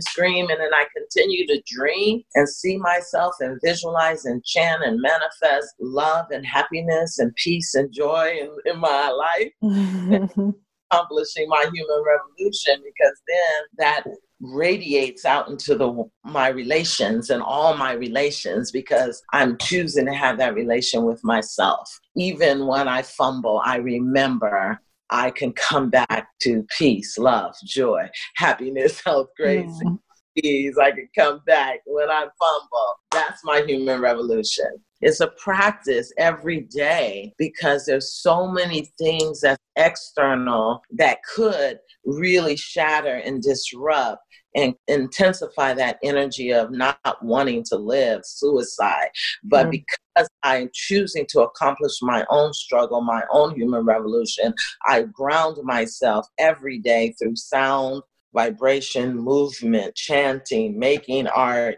screaming, 0.01 0.51
and 0.51 0.59
then 0.59 0.73
I 0.73 0.85
continue 0.93 1.47
to 1.47 1.63
dream 1.65 2.21
and 2.35 2.49
see 2.49 2.75
myself 2.75 3.35
and 3.39 3.61
visualize 3.63 4.25
and 4.25 4.43
chant 4.43 4.83
and 4.83 4.99
manifest 4.99 5.73
love 5.79 6.25
and 6.31 6.45
happiness 6.45 7.17
and 7.17 7.33
peace 7.35 7.75
and 7.75 7.93
joy 7.93 8.41
in, 8.41 8.73
in 8.73 8.77
my 8.77 9.09
life. 9.09 10.53
accomplishing 10.91 11.47
my 11.47 11.65
human 11.73 12.03
revolution 12.05 12.81
because 12.83 13.21
then 13.27 13.63
that 13.77 14.03
radiates 14.39 15.25
out 15.25 15.49
into 15.49 15.75
the 15.75 16.03
my 16.25 16.47
relations 16.47 17.29
and 17.29 17.43
all 17.43 17.77
my 17.77 17.93
relations 17.93 18.71
because 18.71 19.21
I'm 19.33 19.57
choosing 19.57 20.05
to 20.07 20.13
have 20.13 20.37
that 20.39 20.55
relation 20.55 21.03
with 21.03 21.23
myself. 21.23 21.89
Even 22.15 22.65
when 22.65 22.87
I 22.87 23.03
fumble, 23.03 23.61
I 23.63 23.77
remember 23.77 24.79
I 25.09 25.31
can 25.31 25.53
come 25.53 25.89
back 25.89 26.27
to 26.41 26.65
peace, 26.77 27.17
love, 27.17 27.53
joy, 27.65 28.09
happiness, 28.35 29.01
health, 29.05 29.27
grace. 29.37 29.81
Mm. 29.85 29.99
Ease. 30.41 30.77
I 30.81 30.91
can 30.91 31.09
come 31.13 31.41
back 31.45 31.81
when 31.85 32.09
I 32.09 32.21
fumble. 32.39 32.95
That's 33.11 33.43
my 33.43 33.63
human 33.67 33.99
revolution. 33.99 34.81
It's 35.01 35.19
a 35.19 35.27
practice 35.27 36.13
every 36.17 36.61
day 36.61 37.33
because 37.37 37.85
there's 37.85 38.13
so 38.13 38.47
many 38.47 38.89
things 38.97 39.41
that's 39.41 39.60
external 39.75 40.81
that 40.91 41.19
could 41.23 41.79
really 42.05 42.55
shatter 42.55 43.15
and 43.15 43.41
disrupt 43.41 44.21
and 44.55 44.75
intensify 44.87 45.73
that 45.73 45.97
energy 46.03 46.51
of 46.51 46.71
not 46.71 47.17
wanting 47.21 47.63
to 47.63 47.77
live, 47.77 48.21
suicide. 48.25 49.09
But 49.43 49.67
mm. 49.67 49.71
because 49.71 50.29
I'm 50.43 50.69
choosing 50.73 51.25
to 51.29 51.41
accomplish 51.41 51.93
my 52.01 52.25
own 52.29 52.53
struggle, 52.53 53.01
my 53.01 53.23
own 53.31 53.55
human 53.55 53.85
revolution, 53.85 54.53
I 54.85 55.03
ground 55.03 55.57
myself 55.63 56.27
every 56.37 56.79
day 56.79 57.15
through 57.17 57.37
sound, 57.37 58.03
vibration, 58.33 59.15
movement, 59.15 59.95
chanting, 59.95 60.77
making 60.77 61.27
art, 61.27 61.77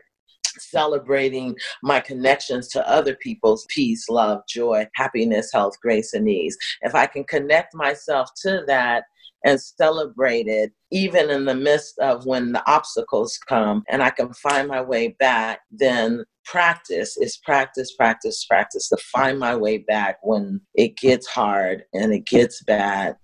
celebrating 0.59 1.55
my 1.81 1.99
connections 1.99 2.67
to 2.69 2.89
other 2.89 3.15
people's 3.15 3.65
peace, 3.69 4.09
love, 4.09 4.41
joy, 4.47 4.85
happiness, 4.95 5.51
health, 5.53 5.79
grace, 5.81 6.13
and 6.13 6.29
ease. 6.29 6.57
If 6.81 6.95
I 6.95 7.05
can 7.05 7.23
connect 7.23 7.75
myself 7.75 8.29
to 8.43 8.63
that 8.67 9.05
and 9.45 9.59
celebrate 9.59 10.47
it, 10.47 10.71
even 10.91 11.29
in 11.29 11.45
the 11.45 11.55
midst 11.55 11.99
of 11.99 12.25
when 12.25 12.51
the 12.51 12.63
obstacles 12.69 13.37
come, 13.47 13.83
and 13.89 14.01
I 14.01 14.09
can 14.09 14.33
find 14.33 14.67
my 14.67 14.81
way 14.81 15.09
back, 15.19 15.59
then 15.71 16.23
practice 16.45 17.17
is 17.17 17.37
practice, 17.37 17.93
practice, 17.95 18.45
practice 18.45 18.89
to 18.89 18.97
find 18.97 19.39
my 19.39 19.55
way 19.55 19.79
back 19.79 20.17
when 20.23 20.61
it 20.75 20.97
gets 20.97 21.27
hard 21.27 21.83
and 21.93 22.13
it 22.13 22.25
gets 22.25 22.63
bad. 22.63 23.17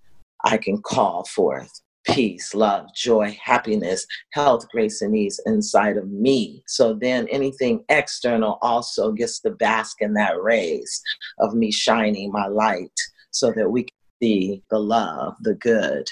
I 0.46 0.58
can 0.58 0.82
call 0.82 1.26
forth 1.26 1.82
peace, 2.06 2.54
love, 2.54 2.88
joy, 2.96 3.38
happiness, 3.42 4.06
health, 4.34 4.68
grace, 4.70 5.02
and 5.02 5.16
ease 5.16 5.40
inside 5.46 5.98
of 5.98 6.10
me. 6.10 6.64
So 6.68 6.94
then 6.94 7.28
anything 7.30 7.84
external 7.90 8.58
also 8.62 9.12
gets 9.12 9.40
to 9.42 9.52
bask 9.52 10.02
in 10.02 10.14
that 10.14 10.42
rays 10.42 11.02
of 11.40 11.54
me 11.54 11.72
shining 11.72 12.32
my 12.32 12.48
light 12.48 13.00
so 13.32 13.52
that 13.52 13.70
we 13.70 13.84
can 13.84 13.98
see 14.22 14.64
the 14.70 14.80
love, 14.80 15.36
the 15.42 15.56
good. 15.56 16.10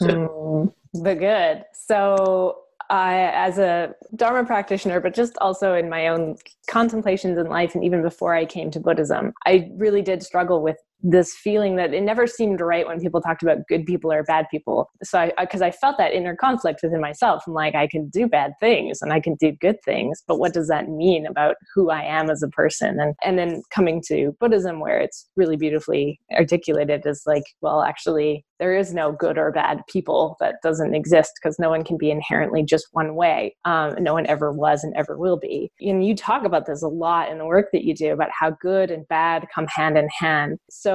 mm, 0.00 0.72
the 0.94 1.14
good. 1.14 1.64
So 1.72 2.58
I, 2.90 3.30
as 3.34 3.58
a 3.58 3.94
Dharma 4.16 4.44
practitioner, 4.44 5.00
but 5.00 5.14
just 5.14 5.36
also 5.40 5.74
in 5.74 5.88
my 5.88 6.08
own 6.08 6.36
contemplations 6.68 7.38
in 7.38 7.46
life, 7.46 7.74
and 7.74 7.84
even 7.84 8.02
before 8.02 8.34
I 8.34 8.44
came 8.44 8.70
to 8.72 8.80
Buddhism, 8.80 9.32
I 9.46 9.70
really 9.74 10.02
did 10.02 10.22
struggle 10.22 10.62
with 10.62 10.76
this 11.02 11.34
feeling 11.34 11.76
that 11.76 11.94
it 11.94 12.02
never 12.02 12.26
seemed 12.26 12.60
right 12.60 12.86
when 12.86 13.00
people 13.00 13.20
talked 13.20 13.42
about 13.42 13.66
good 13.68 13.86
people 13.86 14.12
or 14.12 14.22
bad 14.22 14.46
people. 14.50 14.90
So 15.02 15.18
I, 15.18 15.32
because 15.40 15.62
I, 15.62 15.68
I, 15.68 15.70
felt 15.70 15.98
that 15.98 16.12
inner 16.12 16.36
conflict 16.36 16.80
within 16.82 17.00
myself. 17.00 17.44
I'm 17.46 17.54
like, 17.54 17.74
I 17.74 17.86
can 17.86 18.08
do 18.08 18.26
bad 18.26 18.52
things 18.60 19.00
and 19.00 19.12
I 19.12 19.20
can 19.20 19.34
do 19.36 19.52
good 19.52 19.76
things, 19.84 20.22
but 20.26 20.38
what 20.38 20.52
does 20.52 20.68
that 20.68 20.88
mean 20.88 21.26
about 21.26 21.56
who 21.74 21.90
I 21.90 22.02
am 22.02 22.28
as 22.28 22.42
a 22.42 22.48
person? 22.48 23.00
And 23.00 23.14
and 23.22 23.38
then 23.38 23.62
coming 23.70 24.02
to 24.08 24.36
Buddhism, 24.40 24.80
where 24.80 25.00
it's 25.00 25.28
really 25.36 25.56
beautifully 25.56 26.20
articulated 26.36 27.06
as 27.06 27.22
like, 27.24 27.44
well, 27.62 27.82
actually, 27.82 28.44
there 28.60 28.76
is 28.76 28.94
no 28.94 29.10
good 29.10 29.38
or 29.38 29.50
bad 29.50 29.82
people 29.88 30.36
that 30.38 30.56
doesn't 30.62 30.94
exist 30.94 31.32
because 31.42 31.58
no 31.58 31.70
one 31.70 31.82
can 31.82 31.96
be 31.96 32.10
inherently 32.10 32.62
just 32.62 32.86
one 32.92 33.14
way. 33.14 33.56
Um, 33.64 33.94
no 33.98 34.12
one 34.12 34.26
ever 34.26 34.52
was 34.52 34.84
and 34.84 34.94
ever 34.96 35.18
will 35.18 35.38
be. 35.38 35.72
And 35.80 36.06
you 36.06 36.14
talk 36.14 36.44
about 36.44 36.66
this 36.66 36.82
a 36.82 36.88
lot 36.88 37.30
in 37.30 37.38
the 37.38 37.46
work 37.46 37.68
that 37.72 37.84
you 37.84 37.94
do 37.94 38.12
about 38.12 38.28
how 38.38 38.50
good 38.60 38.90
and 38.90 39.08
bad 39.08 39.46
come 39.52 39.66
hand 39.66 39.96
in 39.96 40.08
hand. 40.16 40.58
So, 40.68 40.89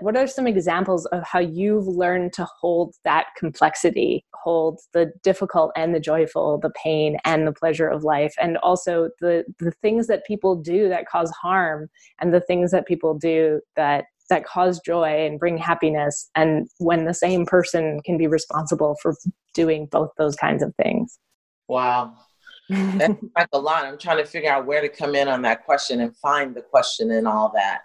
what 0.00 0.16
are 0.16 0.26
some 0.26 0.46
examples 0.46 1.06
of 1.06 1.24
how 1.24 1.40
you've 1.40 1.86
learned 1.86 2.32
to 2.34 2.46
hold 2.60 2.94
that 3.04 3.26
complexity, 3.36 4.24
hold 4.34 4.80
the 4.92 5.12
difficult 5.22 5.72
and 5.76 5.94
the 5.94 6.00
joyful, 6.00 6.58
the 6.58 6.70
pain 6.70 7.16
and 7.24 7.46
the 7.46 7.52
pleasure 7.52 7.88
of 7.88 8.04
life, 8.04 8.34
and 8.40 8.56
also 8.58 9.10
the 9.20 9.44
the 9.58 9.72
things 9.82 10.06
that 10.06 10.26
people 10.26 10.54
do 10.54 10.88
that 10.88 11.08
cause 11.08 11.30
harm 11.30 11.88
and 12.20 12.32
the 12.32 12.40
things 12.40 12.70
that 12.70 12.86
people 12.86 13.14
do 13.14 13.60
that 13.76 14.04
that 14.30 14.44
cause 14.44 14.78
joy 14.84 15.26
and 15.26 15.40
bring 15.40 15.56
happiness 15.56 16.28
and 16.34 16.68
when 16.78 17.06
the 17.06 17.14
same 17.14 17.46
person 17.46 17.98
can 18.04 18.18
be 18.18 18.26
responsible 18.26 18.94
for 19.00 19.16
doing 19.54 19.86
both 19.86 20.10
those 20.18 20.36
kinds 20.36 20.62
of 20.62 20.74
things? 20.76 21.18
Wow. 21.66 22.14
That's 22.68 23.14
like 23.36 23.48
a 23.54 23.58
lot. 23.58 23.86
I'm 23.86 23.96
trying 23.96 24.18
to 24.18 24.26
figure 24.26 24.50
out 24.50 24.66
where 24.66 24.82
to 24.82 24.88
come 24.88 25.14
in 25.14 25.28
on 25.28 25.40
that 25.42 25.64
question 25.64 26.00
and 26.02 26.14
find 26.18 26.54
the 26.54 26.60
question 26.60 27.10
and 27.10 27.26
all 27.26 27.50
that 27.54 27.80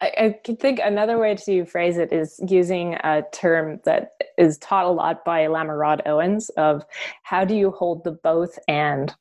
I, 0.00 0.36
I 0.46 0.52
think 0.54 0.80
another 0.82 1.18
way 1.18 1.34
to 1.34 1.64
phrase 1.64 1.98
it 1.98 2.12
is 2.12 2.40
using 2.48 2.94
a 2.94 3.22
term 3.32 3.80
that 3.84 4.12
is 4.38 4.58
taught 4.58 4.86
a 4.86 4.90
lot 4.90 5.24
by 5.24 5.46
Lama 5.46 5.76
Rod 5.76 6.02
Owens 6.06 6.50
of 6.50 6.84
how 7.22 7.44
do 7.44 7.54
you 7.54 7.70
hold 7.70 8.04
the 8.04 8.12
both 8.12 8.58
and 8.68 9.14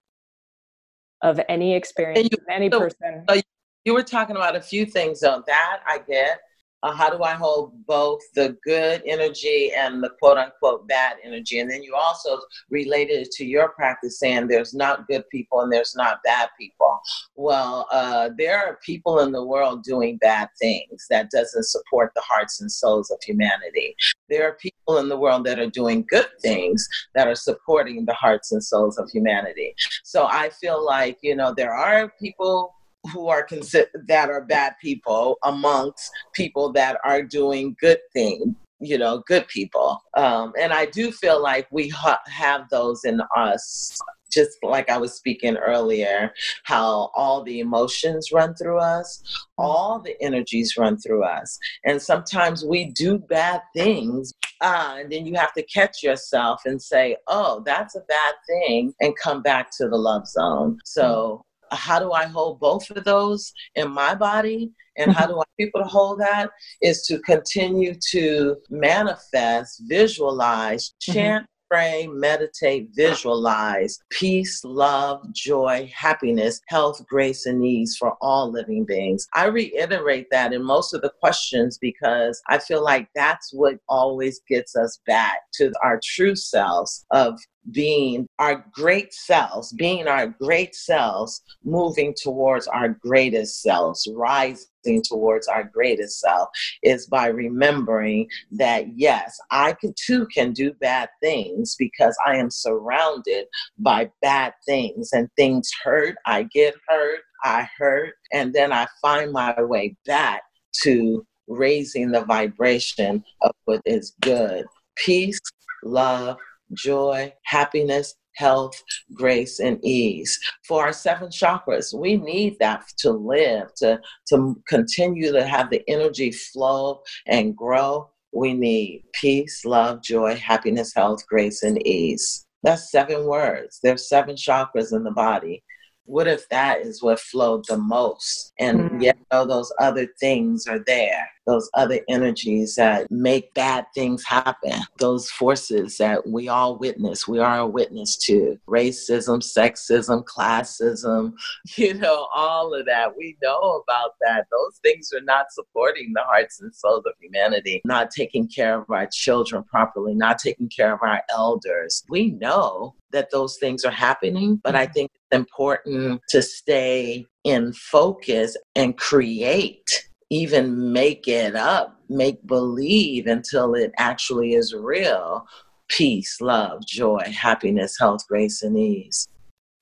of 1.22 1.40
any 1.50 1.74
experience, 1.76 2.30
you, 2.32 2.38
any 2.50 2.70
so, 2.70 2.80
person. 2.80 3.26
So 3.30 3.42
you 3.86 3.94
were 3.94 4.04
talking 4.04 4.36
about 4.36 4.56
a 4.56 4.62
few 4.62 4.86
things 4.86 5.22
though. 5.22 5.44
That 5.48 5.82
I 5.88 6.00
get. 6.00 6.40
Uh, 6.84 6.92
how 6.92 7.10
do 7.10 7.24
I 7.24 7.34
hold 7.34 7.74
both 7.88 8.22
the 8.36 8.58
good 8.64 9.02
energy 9.06 9.72
and 9.76 10.04
the 10.04 10.10
quote 10.20 10.38
unquote 10.38 10.88
bad 10.88 11.18
energy? 11.24 11.60
And 11.60 11.70
then 11.70 11.82
you 11.82 11.96
also 11.96 12.40
related 12.70 13.32
to 13.32 13.46
your 13.46 13.70
practice 13.70 14.20
saying 14.20 14.48
there's 14.48 14.74
not 14.74 15.08
good 15.08 15.24
people 15.32 15.62
and 15.62 15.72
there's 15.72 15.96
not 15.96 16.20
bad 16.24 16.50
people. 16.60 17.00
Well, 17.36 17.88
uh, 17.92 18.30
there 18.38 18.58
are 18.58 18.80
people 18.86 19.20
in 19.20 19.32
the 19.32 19.44
world 19.44 19.84
doing 19.84 20.18
bad 20.18 20.50
things 20.60 21.08
that 21.10 21.32
doesn't 21.32 21.66
support 21.66 22.12
the 22.16 22.22
hearts 22.22 22.62
and 22.62 22.72
souls 22.72 23.10
of 23.10 23.18
humanity. 23.24 23.96
There 24.30 24.48
are 24.48 24.54
people 24.54 24.98
in 24.98 25.10
the 25.10 25.18
world 25.18 25.46
that 25.46 25.60
are 25.60 25.70
doing 25.70 26.06
good 26.10 26.28
things 26.42 26.88
that 27.16 27.28
are 27.28 27.36
supporting 27.36 28.06
the 28.06 28.14
hearts 28.14 28.52
and 28.52 28.64
souls 28.64 28.98
of 28.98 29.10
humanity. 29.10 29.74
So 30.04 30.28
I 30.28 30.50
feel 30.50 30.84
like, 30.86 31.18
you 31.22 31.36
know, 31.36 31.54
there 31.54 31.74
are 31.74 32.12
people 32.20 32.76
who 33.08 33.28
are 33.28 33.44
consider 33.44 33.90
that 34.08 34.30
are 34.30 34.46
bad 34.46 34.74
people 34.82 35.38
amongst 35.44 36.12
people 36.34 36.72
that 36.72 36.98
are 37.04 37.22
doing 37.22 37.76
good 37.80 38.00
things 38.14 38.56
you 38.80 38.98
know 38.98 39.24
good 39.28 39.48
people 39.48 40.02
um, 40.18 40.52
and 40.60 40.74
i 40.74 40.86
do 40.86 41.12
feel 41.12 41.42
like 41.42 41.68
we 41.72 41.88
ha- 41.90 42.22
have 42.28 42.68
those 42.70 43.06
in 43.06 43.22
us 43.36 43.98
just 44.36 44.58
like 44.62 44.90
I 44.90 44.98
was 44.98 45.14
speaking 45.14 45.56
earlier, 45.56 46.34
how 46.64 47.10
all 47.16 47.42
the 47.42 47.62
emotions 47.62 48.32
run 48.34 48.54
through 48.56 48.80
us, 48.80 49.24
all 49.58 50.00
the 50.00 50.22
energies 50.22 50.76
run 50.78 50.98
through 50.98 51.24
us. 51.24 51.58
And 51.86 52.02
sometimes 52.02 52.66
we 52.66 52.86
do 52.86 53.18
bad 53.18 53.62
things. 53.74 54.34
Uh, 54.62 54.98
and 55.00 55.12
then 55.12 55.26
you 55.26 55.36
have 55.36 55.54
to 55.54 55.64
catch 55.64 56.04
yourself 56.04 56.62
and 56.66 56.82
say, 56.82 57.16
oh, 57.28 57.64
that's 57.66 57.96
a 57.96 58.02
bad 58.02 58.34
thing, 58.48 58.94
and 59.00 59.14
come 59.22 59.42
back 59.42 59.70
to 59.78 59.88
the 59.88 59.98
love 59.98 60.28
zone. 60.28 60.80
So 60.84 61.46
how 61.76 62.00
do 62.00 62.12
I 62.12 62.26
hold 62.26 62.60
both 62.60 62.90
of 62.92 63.04
those 63.04 63.54
in 63.76 63.92
my 63.92 64.16
body? 64.16 64.72
And 64.98 65.12
how 65.12 65.26
mm-hmm. 65.26 65.34
do 65.34 65.40
I 65.42 65.44
people 65.60 65.82
to 65.82 65.88
hold 65.88 66.20
that? 66.22 66.50
Is 66.82 67.04
to 67.08 67.20
continue 67.20 67.96
to 68.12 68.56
manifest, 68.70 69.84
visualize, 69.88 70.90
mm-hmm. 70.90 71.14
chant, 71.14 71.46
pray, 71.70 72.08
meditate, 72.08 72.90
visualize 72.96 74.00
peace, 74.10 74.64
love, 74.64 75.22
joy, 75.34 75.92
happiness, 75.94 76.62
health, 76.68 77.06
grace, 77.08 77.46
and 77.46 77.66
ease 77.66 77.98
for 77.98 78.16
all 78.22 78.52
living 78.52 78.86
beings. 78.86 79.28
I 79.34 79.48
reiterate 79.48 80.28
that 80.32 80.54
in 80.54 80.64
most 80.64 80.94
of 80.94 81.02
the 81.02 81.12
questions 81.20 81.78
because 81.78 82.42
I 82.48 82.60
feel 82.60 82.84
like 82.84 83.10
that's 83.16 83.52
what 83.54 83.80
always 83.90 84.40
gets 84.48 84.76
us 84.76 85.00
back 85.06 85.40
to 85.56 85.72
our 85.84 86.00
true 86.04 86.36
selves 86.36 87.06
of 87.12 87.40
being 87.72 88.28
our 88.40 88.66
great 88.72 89.14
selves, 89.14 89.74
being 89.74 90.08
our 90.08 90.28
great 90.28 90.76
selves, 90.76 91.42
moving 91.64 92.14
towards 92.22 92.68
our 92.68 92.90
greatest 92.90 93.62
selves, 93.62 94.08
rising 94.14 95.02
towards 95.04 95.48
our 95.48 95.64
greatest 95.64 96.20
self 96.20 96.50
is 96.84 97.08
by 97.08 97.28
remembering 97.28 98.28
that 98.52 98.86
yes, 98.96 99.38
I 99.52 99.74
can, 99.74 99.94
too 99.98 100.28
can 100.28 100.54
do 100.54 100.74
bad 100.74 101.10
things 101.22 101.76
because 101.78 102.16
I 102.26 102.36
am 102.38 102.52
surrounded 102.52 103.48
by 103.80 104.12
bad 104.22 104.54
things 104.66 105.10
and 105.14 105.30
things 105.36 105.72
hurt. 105.84 106.16
I 106.26 106.44
get 106.44 106.76
hurt, 106.88 107.22
I 107.44 107.68
hurt, 107.78 108.14
and 108.32 108.54
then 108.54 108.72
I 108.72 108.88
find 109.02 109.32
my 109.32 109.60
way 109.62 109.96
back 110.06 110.44
to 110.84 111.26
raising 111.48 112.12
the 112.12 112.26
vibration 112.26 113.24
of 113.42 113.52
what 113.66 113.82
is 113.86 114.14
good. 114.22 114.66
Peace, 114.96 115.40
love, 115.84 116.38
joy, 116.74 117.34
happiness, 117.44 118.16
health, 118.36 118.82
grace, 119.14 119.60
and 119.60 119.84
ease. 119.84 120.38
For 120.68 120.84
our 120.84 120.94
seven 120.94 121.30
chakras, 121.30 121.98
we 121.98 122.18
need 122.18 122.58
that 122.60 122.84
to 123.00 123.12
live, 123.12 123.74
to, 123.78 124.00
to 124.30 124.62
continue 124.68 125.32
to 125.32 125.46
have 125.46 125.70
the 125.70 125.84
energy 125.88 126.32
flow 126.32 127.02
and 127.28 127.56
grow. 127.56 128.10
We 128.34 128.54
need 128.54 129.04
peace, 129.14 129.64
love, 129.64 130.04
joy, 130.04 130.36
happiness, 130.36 130.94
health, 130.94 131.26
grace, 131.28 131.64
and 131.64 131.86
ease. 131.88 132.46
That's 132.64 132.92
seven 132.92 133.26
words. 133.26 133.80
There's 133.82 134.10
seven 134.10 134.36
chakras 134.36 134.94
in 134.94 135.04
the 135.04 135.12
body 135.12 135.64
what 136.06 136.28
if 136.28 136.48
that 136.50 136.82
is 136.82 137.02
what 137.02 137.20
flowed 137.20 137.66
the 137.68 137.78
most 137.78 138.54
and 138.60 138.80
mm-hmm. 138.80 139.02
yet 139.02 139.18
know 139.32 139.46
those 139.46 139.74
other 139.80 140.08
things 140.20 140.68
are 140.68 140.84
there 140.86 141.28
those 141.46 141.70
other 141.74 142.00
energies 142.10 142.76
that 142.76 143.10
make 143.12 143.54
bad 143.54 143.86
things 143.94 144.24
happen 144.26 144.74
those 144.98 145.30
forces 145.32 145.98
that 145.98 146.28
we 146.28 146.48
all 146.48 146.78
witness 146.78 147.28
we 147.28 147.40
are 147.40 147.60
a 147.60 147.68
witness 147.68 148.18
to. 148.18 148.58
Racism 148.68 149.42
sexism 149.42 150.24
classism 150.24 151.34
you 151.78 151.94
know 151.94 152.28
all 152.34 152.74
of 152.74 152.86
that. 152.86 153.16
We 153.18 153.38
know 153.42 153.84
about 153.88 154.12
that. 154.22 154.46
Those 154.52 154.80
things 154.84 155.12
are 155.14 155.22
not 155.22 155.48
supporting 155.52 156.14
the 156.14 156.24
hearts 156.24 156.62
and 156.62 156.74
souls 156.74 157.06
of 157.06 157.14
humanity 157.20 157.82
not 157.86 158.12
taking 158.12 158.48
care 158.48 158.80
of 158.80 158.90
our 158.90 159.08
children 159.12 159.64
properly 159.64 160.14
not 160.16 160.40
taking 160.40 160.70
care 160.70 160.94
of 160.94 161.00
our 161.02 161.22
elders. 161.30 162.04
We 162.10 162.32
know 162.32 162.96
that 163.12 163.32
those 163.32 163.58
things 163.58 163.86
are 163.86 163.92
happening, 163.92 164.60
but 164.64 164.76
I 164.76 164.86
think 164.86 165.12
it's 165.14 165.38
important 165.38 166.22
to 166.30 166.42
stay 166.42 167.26
in 167.44 167.74
focus 167.74 168.58
and 168.76 168.98
create, 168.98 170.08
even 170.30 170.92
make 170.92 171.28
it 171.28 171.56
up, 171.56 172.00
make 172.10 172.46
believe 172.46 173.28
until 173.28 173.76
it 173.76 173.92
actually 173.98 174.54
is 174.54 174.74
real. 174.74 175.48
Peace, 175.88 176.42
love, 176.42 176.86
joy, 176.86 177.24
happiness, 177.32 177.98
health, 178.00 178.28
grace, 178.28 178.64
and 178.64 178.78
ease. 178.78 179.28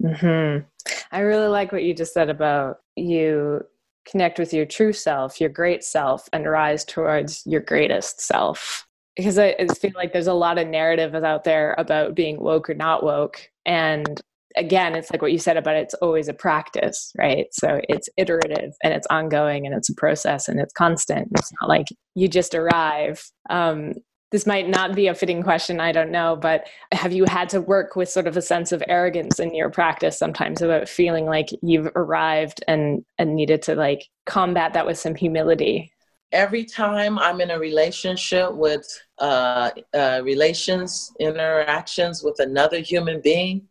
Mm-hmm. 0.01 0.65
I 1.11 1.19
really 1.19 1.47
like 1.47 1.71
what 1.71 1.83
you 1.83 1.93
just 1.93 2.13
said 2.13 2.29
about 2.29 2.79
you 2.95 3.61
connect 4.05 4.37
with 4.37 4.53
your 4.53 4.65
true 4.65 4.91
self, 4.91 5.39
your 5.39 5.49
great 5.49 5.83
self, 5.83 6.27
and 6.33 6.45
rise 6.45 6.83
towards 6.83 7.43
your 7.45 7.61
greatest 7.61 8.19
self 8.19 8.85
because 9.15 9.37
I, 9.37 9.55
I 9.59 9.67
feel 9.67 9.91
like 9.95 10.13
there's 10.13 10.27
a 10.27 10.33
lot 10.33 10.57
of 10.57 10.67
narrative 10.67 11.13
out 11.15 11.43
there 11.43 11.75
about 11.77 12.15
being 12.15 12.39
woke 12.39 12.69
or 12.69 12.73
not 12.73 13.03
woke. 13.03 13.49
And 13.65 14.19
again, 14.55 14.95
it's 14.95 15.11
like 15.11 15.21
what 15.21 15.31
you 15.31 15.37
said 15.37 15.57
about 15.57 15.75
it, 15.75 15.83
it's 15.83 15.93
always 15.95 16.27
a 16.27 16.33
practice, 16.33 17.11
right? 17.17 17.47
So 17.51 17.81
it's 17.89 18.09
iterative 18.17 18.73
and 18.83 18.93
it's 18.93 19.07
ongoing 19.09 19.65
and 19.65 19.75
it's 19.75 19.89
a 19.89 19.95
process 19.95 20.47
and 20.47 20.59
it's 20.59 20.73
constant. 20.73 21.29
It's 21.37 21.51
not 21.61 21.69
like 21.69 21.87
you 22.15 22.27
just 22.27 22.55
arrive. 22.55 23.23
Um, 23.49 23.93
this 24.31 24.47
might 24.47 24.67
not 24.67 24.95
be 24.95 25.07
a 25.07 25.13
fitting 25.13 25.43
question, 25.43 25.79
I 25.79 25.91
don't 25.91 26.09
know, 26.09 26.35
but 26.35 26.67
have 26.91 27.13
you 27.13 27.25
had 27.25 27.49
to 27.49 27.61
work 27.61 27.95
with 27.95 28.09
sort 28.09 28.25
of 28.25 28.35
a 28.35 28.41
sense 28.41 28.71
of 28.71 28.81
arrogance 28.87 29.39
in 29.39 29.53
your 29.53 29.69
practice 29.69 30.17
sometimes 30.17 30.61
about 30.61 30.89
feeling 30.89 31.25
like 31.25 31.49
you've 31.61 31.89
arrived 31.95 32.63
and 32.67 33.05
and 33.19 33.35
needed 33.35 33.61
to 33.63 33.75
like 33.75 34.07
combat 34.25 34.73
that 34.73 34.87
with 34.87 34.97
some 34.97 35.13
humility? 35.13 35.93
every 36.33 36.65
time 36.65 37.17
I'm 37.19 37.39
in 37.39 37.51
a 37.51 37.59
relationship 37.59 38.53
with 38.53 38.85
uh, 39.19 39.69
uh, 39.93 40.21
relations, 40.23 41.13
interactions 41.19 42.23
with 42.23 42.39
another 42.39 42.79
human 42.79 43.21
being, 43.21 43.67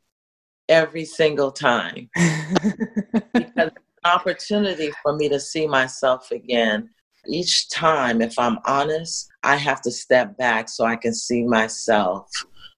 every 0.72 1.04
single 1.04 1.52
time. 1.52 2.08
because 2.16 3.30
it's 3.34 3.56
an 3.56 3.70
opportunity 4.04 4.90
for 5.02 5.14
me 5.14 5.28
to 5.28 5.38
see 5.38 5.66
myself 5.66 6.30
again. 6.30 6.88
Each 7.26 7.68
time, 7.70 8.20
if 8.20 8.36
I'm 8.38 8.58
honest, 8.64 9.28
I 9.44 9.56
have 9.56 9.80
to 9.82 9.90
step 9.92 10.36
back 10.38 10.68
so 10.68 10.84
I 10.84 10.96
can 10.96 11.14
see 11.14 11.44
myself 11.44 12.28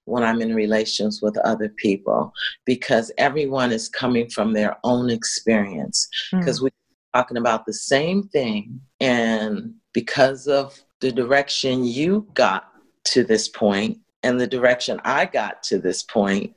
when 0.05 0.23
I'm 0.23 0.43
in 0.43 0.55
relations 0.55 1.23
with 1.23 1.39
other 1.39 1.71
people 1.71 2.31
because 2.67 3.11
everyone 3.17 3.73
is 3.73 3.89
coming 3.89 4.29
from 4.29 4.53
their 4.53 4.77
own 4.85 5.09
experience. 5.09 6.07
Because 6.31 6.61
mm. 6.61 6.65
we 6.65 6.71
talking 7.15 7.37
about 7.37 7.65
the 7.65 7.73
same 7.73 8.25
thing. 8.25 8.81
And 9.01 9.75
because 9.93 10.49
of 10.49 10.79
the 11.01 11.13
direction 11.13 11.85
you 11.85 12.27
got 12.35 12.65
to 13.05 13.23
this 13.23 13.49
point 13.49 13.99
and 14.25 14.41
the 14.41 14.47
direction 14.47 15.01
I 15.05 15.27
got 15.27 15.63
to 15.65 15.79
this 15.79 16.03
point, 16.03 16.55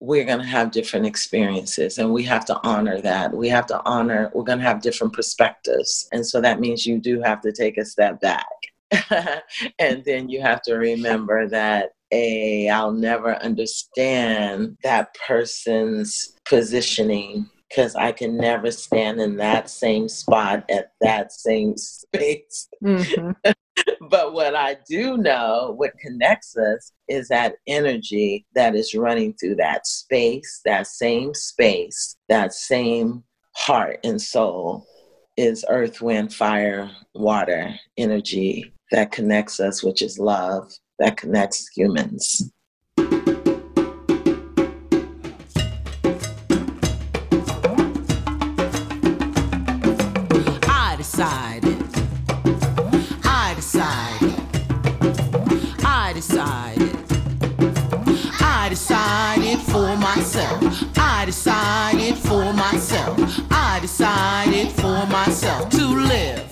we're 0.00 0.24
going 0.24 0.40
to 0.40 0.46
have 0.46 0.70
different 0.70 1.06
experiences 1.06 1.98
and 1.98 2.12
we 2.12 2.22
have 2.24 2.44
to 2.46 2.58
honor 2.62 3.00
that. 3.02 3.34
We 3.34 3.48
have 3.50 3.66
to 3.66 3.82
honor, 3.84 4.30
we're 4.34 4.44
going 4.44 4.58
to 4.58 4.64
have 4.64 4.80
different 4.80 5.12
perspectives. 5.12 6.08
And 6.10 6.26
so 6.26 6.40
that 6.40 6.58
means 6.58 6.86
you 6.86 6.98
do 6.98 7.20
have 7.20 7.42
to 7.42 7.52
take 7.52 7.76
a 7.76 7.84
step 7.84 8.20
back. 8.20 8.46
and 9.78 10.02
then 10.04 10.28
you 10.28 10.40
have 10.40 10.62
to 10.62 10.74
remember 10.74 11.48
that 11.48 11.90
a 12.12 12.68
I'll 12.68 12.92
never 12.92 13.36
understand 13.36 14.76
that 14.82 15.14
person's 15.14 16.36
positioning 16.44 17.48
because 17.68 17.94
I 17.94 18.10
can 18.10 18.36
never 18.36 18.72
stand 18.72 19.20
in 19.20 19.36
that 19.36 19.70
same 19.70 20.08
spot 20.08 20.64
at 20.68 20.92
that 21.00 21.32
same 21.32 21.76
space. 21.76 22.68
Mm-hmm. 22.82 23.50
but 24.10 24.32
what 24.32 24.54
I 24.54 24.76
do 24.88 25.16
know, 25.16 25.74
what 25.76 25.98
connects 25.98 26.56
us, 26.56 26.92
is 27.08 27.28
that 27.28 27.56
energy 27.66 28.46
that 28.54 28.74
is 28.74 28.94
running 28.94 29.34
through 29.34 29.56
that 29.56 29.86
space, 29.86 30.60
that 30.64 30.86
same 30.86 31.34
space, 31.34 32.16
that 32.28 32.52
same 32.52 33.24
heart 33.54 33.98
and 34.04 34.20
soul 34.20 34.86
is 35.36 35.64
earth, 35.68 36.00
wind, 36.00 36.34
fire, 36.34 36.90
water 37.14 37.74
energy 37.96 38.72
that 38.90 39.12
connects 39.12 39.60
us, 39.60 39.82
which 39.82 40.02
is 40.02 40.18
love, 40.18 40.70
that 40.98 41.16
connects 41.16 41.68
humans. 41.74 42.50
Decided 61.30 62.18
for 62.18 62.52
myself. 62.54 63.40
I 63.52 63.78
decided 63.80 64.72
for 64.72 65.06
myself 65.06 65.68
to 65.70 65.86
live, 65.86 66.49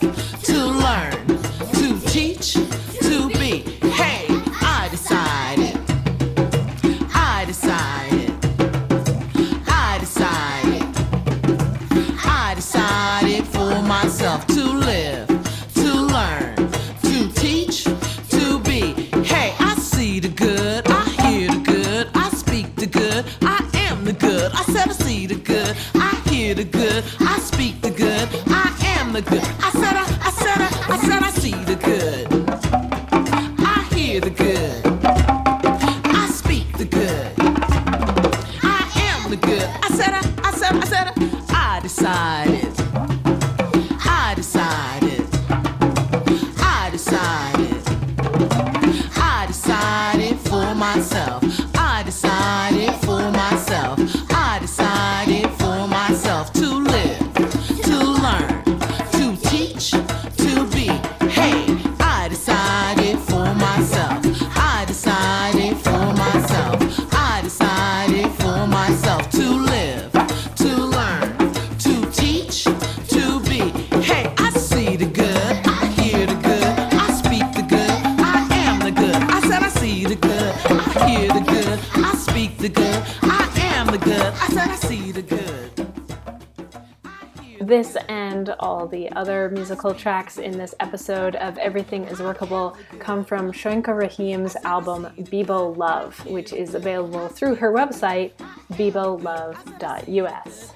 This 87.69 87.97
and 88.09 88.49
all 88.61 88.87
the 88.87 89.13
other 89.13 89.51
musical 89.51 89.93
tracks 89.93 90.39
in 90.39 90.57
this 90.57 90.75
episode 90.81 91.37
of 91.37 91.59
Everything 91.59 92.05
is 92.05 92.19
Workable 92.19 92.75
come 92.99 93.27
from 93.27 93.53
Shoyinka 93.53 93.89
Rahim's 93.89 94.57
album 94.65 95.09
Bibo 95.31 95.75
Love, 95.75 96.25
which 96.25 96.55
is 96.55 96.75
available 96.75 97.29
through 97.29 97.57
her 97.57 97.71
website, 97.71 98.33
bibolove.us. 98.73 100.73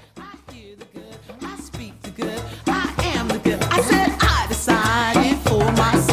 I 2.67 2.93
am 3.15 3.27
the 3.27 3.39
good. 3.39 3.63
I 3.63 3.81
said 3.81 4.15
I 4.21 4.45
decided 4.47 5.37
for 5.49 5.71
myself. 5.71 6.12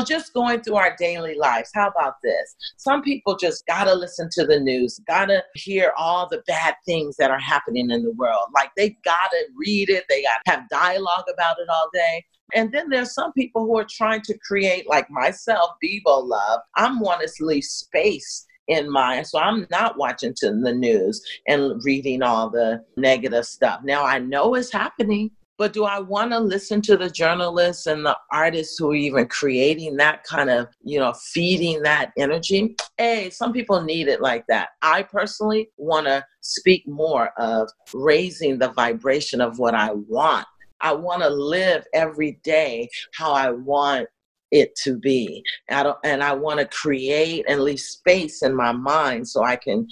So 0.00 0.06
just 0.06 0.32
going 0.32 0.62
through 0.62 0.76
our 0.76 0.96
daily 0.98 1.34
lives, 1.34 1.70
how 1.74 1.88
about 1.88 2.22
this? 2.22 2.56
Some 2.78 3.02
people 3.02 3.36
just 3.36 3.66
gotta 3.66 3.94
listen 3.94 4.30
to 4.32 4.46
the 4.46 4.58
news, 4.58 4.98
gotta 5.06 5.44
hear 5.54 5.92
all 5.98 6.26
the 6.26 6.42
bad 6.46 6.76
things 6.86 7.16
that 7.16 7.30
are 7.30 7.38
happening 7.38 7.90
in 7.90 8.02
the 8.02 8.12
world. 8.12 8.46
Like 8.54 8.70
they 8.78 8.96
gotta 9.04 9.44
read 9.54 9.90
it, 9.90 10.04
they 10.08 10.22
gotta 10.22 10.40
have 10.46 10.68
dialogue 10.70 11.24
about 11.30 11.58
it 11.58 11.68
all 11.68 11.90
day. 11.92 12.24
And 12.54 12.72
then 12.72 12.88
there's 12.88 13.12
some 13.12 13.34
people 13.34 13.66
who 13.66 13.76
are 13.76 13.86
trying 13.88 14.22
to 14.22 14.38
create, 14.38 14.88
like 14.88 15.10
myself, 15.10 15.72
Bibo 15.82 16.20
Love. 16.20 16.60
I'm 16.76 16.98
wanting 16.98 17.28
to 17.36 17.44
leave 17.44 17.64
space 17.64 18.46
in 18.68 18.90
mind. 18.90 19.26
So 19.26 19.38
I'm 19.38 19.66
not 19.70 19.98
watching 19.98 20.32
to 20.38 20.46
the 20.46 20.72
news 20.72 21.22
and 21.46 21.78
reading 21.84 22.22
all 22.22 22.48
the 22.48 22.82
negative 22.96 23.44
stuff. 23.44 23.82
Now 23.84 24.06
I 24.06 24.18
know 24.18 24.54
it's 24.54 24.72
happening. 24.72 25.30
But 25.60 25.74
do 25.74 25.84
I 25.84 25.98
want 25.98 26.30
to 26.30 26.38
listen 26.40 26.80
to 26.82 26.96
the 26.96 27.10
journalists 27.10 27.86
and 27.86 28.02
the 28.02 28.16
artists 28.32 28.78
who 28.78 28.92
are 28.92 28.94
even 28.94 29.28
creating 29.28 29.98
that 29.98 30.24
kind 30.24 30.48
of, 30.48 30.68
you 30.82 30.98
know, 30.98 31.12
feeding 31.12 31.82
that 31.82 32.12
energy? 32.16 32.76
Hey, 32.96 33.28
some 33.28 33.52
people 33.52 33.82
need 33.82 34.08
it 34.08 34.22
like 34.22 34.46
that. 34.46 34.70
I 34.80 35.02
personally 35.02 35.68
want 35.76 36.06
to 36.06 36.24
speak 36.40 36.88
more 36.88 37.32
of 37.36 37.68
raising 37.92 38.58
the 38.58 38.72
vibration 38.72 39.42
of 39.42 39.58
what 39.58 39.74
I 39.74 39.90
want. 39.92 40.46
I 40.80 40.94
want 40.94 41.20
to 41.24 41.28
live 41.28 41.84
every 41.92 42.40
day 42.42 42.88
how 43.12 43.32
I 43.32 43.50
want 43.50 44.08
it 44.50 44.74
to 44.84 44.96
be. 44.96 45.44
I 45.68 45.92
and 46.04 46.22
I 46.22 46.32
want 46.32 46.60
to 46.60 46.66
create 46.68 47.44
and 47.46 47.60
leave 47.60 47.80
space 47.80 48.42
in 48.42 48.54
my 48.56 48.72
mind 48.72 49.28
so 49.28 49.44
I 49.44 49.56
can 49.56 49.86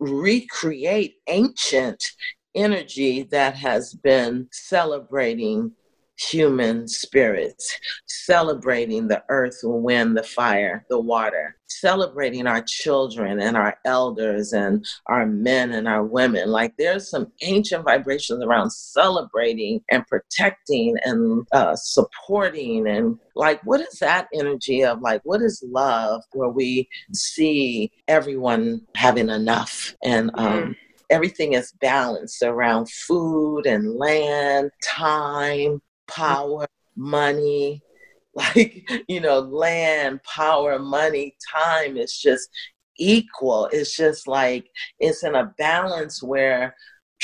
recreate 0.00 1.14
ancient 1.28 2.04
energy 2.54 3.22
that 3.24 3.56
has 3.56 3.94
been 3.94 4.48
celebrating 4.52 5.72
human 6.16 6.86
spirits, 6.86 7.76
celebrating 8.06 9.08
the 9.08 9.22
earth, 9.28 9.58
the 9.62 9.68
wind, 9.68 10.16
the 10.16 10.22
fire, 10.22 10.86
the 10.88 11.00
water, 11.00 11.56
celebrating 11.66 12.46
our 12.46 12.62
children 12.62 13.40
and 13.40 13.56
our 13.56 13.76
elders 13.84 14.52
and 14.52 14.84
our 15.06 15.26
men 15.26 15.72
and 15.72 15.88
our 15.88 16.04
women. 16.04 16.50
Like 16.50 16.74
there's 16.76 17.10
some 17.10 17.32
ancient 17.42 17.84
vibrations 17.84 18.42
around 18.44 18.70
celebrating 18.70 19.82
and 19.90 20.06
protecting 20.06 20.96
and 21.04 21.46
uh, 21.52 21.74
supporting. 21.76 22.86
And 22.86 23.18
like, 23.34 23.60
what 23.64 23.80
is 23.80 23.98
that 23.98 24.28
energy 24.32 24.84
of? 24.84 25.00
Like, 25.00 25.22
what 25.24 25.42
is 25.42 25.64
love 25.66 26.22
where 26.32 26.48
we 26.48 26.88
see 27.12 27.90
everyone 28.08 28.82
having 28.94 29.30
enough 29.30 29.96
and, 30.02 30.30
um, 30.34 30.76
everything 31.14 31.52
is 31.52 31.72
balanced 31.80 32.42
around 32.42 32.90
food 32.90 33.66
and 33.66 33.94
land, 33.94 34.70
time, 34.82 35.80
power, 36.08 36.66
money. 36.96 37.82
Like, 38.36 38.90
you 39.06 39.20
know, 39.20 39.38
land, 39.38 40.20
power, 40.24 40.80
money, 40.80 41.36
time 41.54 41.96
is 41.96 42.18
just 42.18 42.48
equal. 42.98 43.68
It's 43.70 43.96
just 43.96 44.26
like 44.26 44.66
it's 44.98 45.22
in 45.22 45.36
a 45.36 45.54
balance 45.56 46.20
where 46.20 46.74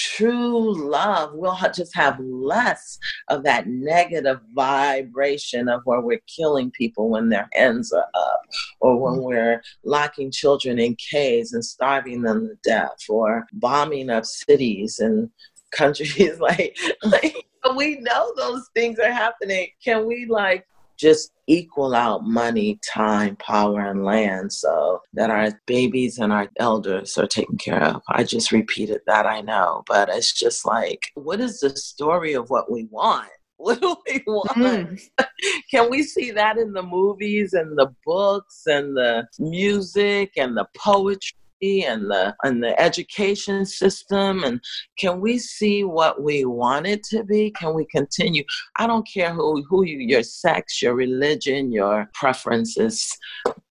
true 0.01 0.89
love 0.89 1.35
will 1.35 1.57
just 1.75 1.95
have 1.95 2.19
less 2.21 2.99
of 3.29 3.43
that 3.45 3.67
negative 3.67 4.41
vibration 4.55 5.69
of 5.69 5.83
where 5.85 6.01
we're 6.01 6.21
killing 6.27 6.71
people 6.71 7.11
when 7.11 7.29
their 7.29 7.49
hands 7.53 7.93
are 7.93 8.09
up 8.15 8.41
or 8.81 8.97
when 8.99 9.21
mm. 9.21 9.25
we're 9.25 9.63
locking 9.85 10.31
children 10.31 10.79
in 10.79 10.97
caves 10.97 11.53
and 11.53 11.65
starving 11.65 12.23
them 12.23 12.49
to 12.49 12.55
death 12.69 12.99
or 13.09 13.47
bombing 13.53 14.11
up 14.11 14.25
cities 14.25 14.99
and 14.99 15.31
countries. 15.71 16.11
Like, 16.41 16.79
like 17.05 17.47
we 17.77 18.01
know 18.01 18.33
those 18.37 18.69
things 18.75 18.99
are 18.99 19.13
happening. 19.13 19.69
Can 19.85 20.07
we 20.07 20.27
like 20.27 20.67
just 21.01 21.33
equal 21.47 21.95
out 21.95 22.25
money, 22.25 22.79
time, 22.93 23.37
power, 23.37 23.81
and 23.81 24.05
land 24.05 24.53
so 24.53 25.01
that 25.15 25.31
our 25.31 25.51
babies 25.67 26.19
and 26.19 26.33
our 26.33 26.49
elders 26.59 27.17
are 27.19 27.27
taken 27.27 27.57
care 27.57 27.83
of. 27.83 28.03
I 28.09 28.23
just 28.25 28.53
repeated 28.53 29.01
that, 29.07 29.27
I 29.27 29.41
know, 29.41 29.83
but 29.87 30.09
it's 30.11 30.33
just 30.33 30.65
like, 30.65 31.01
what 31.15 31.41
is 31.41 31.61
the 31.61 31.71
story 31.71 32.35
of 32.35 32.51
what 32.51 32.71
we 32.71 32.87
want? 32.91 33.29
What 33.61 33.83
do 33.83 33.95
we 34.09 34.23
want? 34.27 34.49
Mm. 34.53 34.99
Can 35.71 35.91
we 35.91 36.03
see 36.03 36.31
that 36.31 36.57
in 36.57 36.73
the 36.73 36.83
movies 36.83 37.53
and 37.53 37.77
the 37.77 37.95
books 38.07 38.63
and 38.67 38.97
the 38.97 39.29
music 39.39 40.33
and 40.39 40.57
the 40.57 40.67
poetry? 40.75 41.37
And 41.62 42.11
the 42.11 42.35
and 42.42 42.62
the 42.62 42.79
education 42.81 43.66
system 43.66 44.44
and 44.44 44.61
can 44.99 45.20
we 45.20 45.38
see 45.38 45.85
what 45.85 46.23
we 46.23 46.44
want 46.44 46.87
it 46.87 47.03
to 47.05 47.25
be? 47.25 47.51
Can 47.51 47.75
we 47.75 47.87
continue? 47.87 48.44
I 48.77 48.87
don't 48.87 49.07
care 49.07 49.33
who 49.33 49.62
who 49.68 49.85
you 49.85 49.99
your 49.99 50.23
sex 50.23 50.81
your 50.83 50.94
religion 50.94 51.73
your 51.73 52.09
preferences 52.14 53.16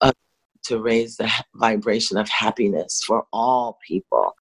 uh, 0.02 0.12
to 0.63 0.82
raise 0.82 1.17
the 1.17 1.32
vibration 1.56 2.17
of 2.17 2.30
happiness 2.30 3.04
for 3.06 3.25
all 3.34 3.80
people. 3.88 4.36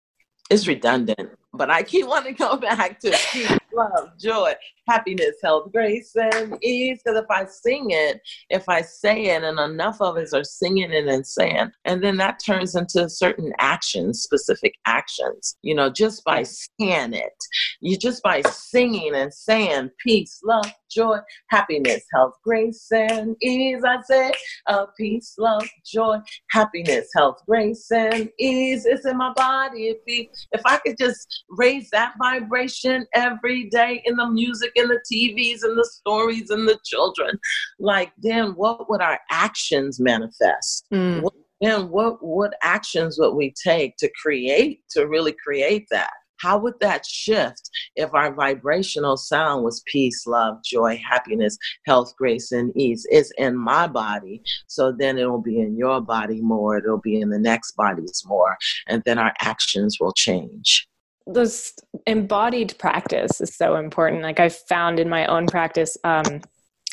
It's 0.51 0.67
redundant 0.67 1.31
but 1.57 1.71
I 1.71 1.83
keep 1.83 2.07
wanting 2.07 2.35
to 2.35 2.39
go 2.39 2.57
back 2.57 3.01
to 3.01 3.11
peace, 3.33 3.59
love, 3.73 4.11
joy, 4.19 4.55
happiness, 4.89 5.37
health, 5.43 5.73
grace, 5.73 6.15
and 6.15 6.57
ease. 6.63 7.01
Because 7.05 7.19
if 7.19 7.31
I 7.31 7.45
sing 7.47 7.91
it, 7.91 8.21
if 8.51 8.69
I 8.69 8.83
say 8.83 9.27
it, 9.27 9.43
and 9.43 9.59
enough 9.59 10.01
of 10.01 10.17
us 10.17 10.33
are 10.33 10.45
singing 10.45 10.93
it 10.93 11.07
and 11.07 11.27
saying, 11.27 11.71
and 11.85 12.03
then 12.03 12.17
that 12.19 12.41
turns 12.45 12.75
into 12.75 13.09
certain 13.09 13.53
actions, 13.59 14.23
specific 14.23 14.75
actions, 14.87 15.57
you 15.63 15.75
know, 15.75 15.91
just 15.91 16.25
by 16.25 16.43
saying 16.43 17.15
it, 17.15 17.45
you 17.81 17.97
just 17.97 18.23
by 18.23 18.43
singing 18.43 19.15
and 19.15 19.33
saying 19.33 19.91
peace, 20.05 20.41
love, 20.45 20.73
joy, 20.91 21.19
happiness, 21.51 22.05
health, 22.13 22.35
grace, 22.45 22.87
and 22.93 23.37
ease. 23.43 23.83
I 23.85 24.01
say, 24.03 24.33
uh, 24.67 24.87
peace, 24.97 25.35
love, 25.39 25.69
joy, 25.85 26.19
happiness, 26.51 27.09
health, 27.15 27.41
grace, 27.47 27.91
and 27.91 28.31
ease. 28.39 28.87
It's 28.87 29.07
in 29.07 29.17
my 29.17 29.33
body. 29.35 29.97
If, 30.07 30.29
if 30.53 30.63
I 30.65 30.79
could 30.79 30.97
just 30.99 31.45
raise 31.51 31.89
that 31.91 32.15
vibration 32.19 33.07
every 33.15 33.69
day 33.71 34.03
in 34.05 34.17
the 34.17 34.29
music 34.29 34.73
and 34.77 34.91
the 34.91 35.01
TVs 35.11 35.63
and 35.63 35.79
the 35.79 35.85
stories 35.85 36.51
and 36.51 36.69
the 36.69 36.79
children, 36.85 37.39
like 37.79 38.13
then 38.19 38.51
what 38.53 38.89
would 38.91 39.01
our 39.01 39.21
actions 39.31 40.01
manifest? 40.01 40.87
Mm. 40.93 41.23
What, 41.23 41.35
then 41.61 41.89
what 41.89 42.23
what 42.23 42.55
actions 42.63 43.17
would 43.19 43.35
we 43.35 43.55
take 43.63 43.97
to 43.99 44.11
create 44.21 44.81
to 44.91 45.07
really 45.07 45.35
create 45.43 45.87
that? 45.91 46.11
How 46.39 46.59
would 46.59 46.75
that 46.81 47.07
shift 47.07 47.71
if 47.95 48.13
our 48.13 48.31
vibrational 48.35 49.17
sound 49.17 49.65
was 49.65 49.83
peace, 49.87 50.27
love, 50.27 50.59
joy, 50.63 51.01
happiness, 51.09 51.57
health, 51.87 52.15
grace, 52.19 52.53
and 52.53 52.77
ease? 52.77 53.07
It's 53.09 53.33
in 53.39 53.57
my 53.57 53.87
body. 53.87 54.43
So 54.67 54.93
then 54.93 55.17
it 55.17 55.25
will 55.31 55.41
be 55.41 55.61
in 55.61 55.79
your 55.79 56.03
body 56.03 56.43
more. 56.43 56.77
It'll 56.77 57.01
be 57.01 57.23
in 57.23 57.31
the 57.31 57.39
next 57.39 57.73
bodies 57.73 58.23
more. 58.27 58.59
And 58.87 59.03
then 59.07 59.19
our 59.19 59.33
actions 59.41 59.97
will 59.99 60.13
change 60.13 60.87
this 61.27 61.75
embodied 62.07 62.77
practice 62.79 63.41
is 63.41 63.57
so 63.57 63.77
important. 63.77 64.23
Like 64.23 64.41
I've 64.41 64.57
found 64.57 65.01
in 65.01 65.09
my 65.09 65.27
own 65.27 65.47
practice, 65.47 65.97
um, 66.05 66.41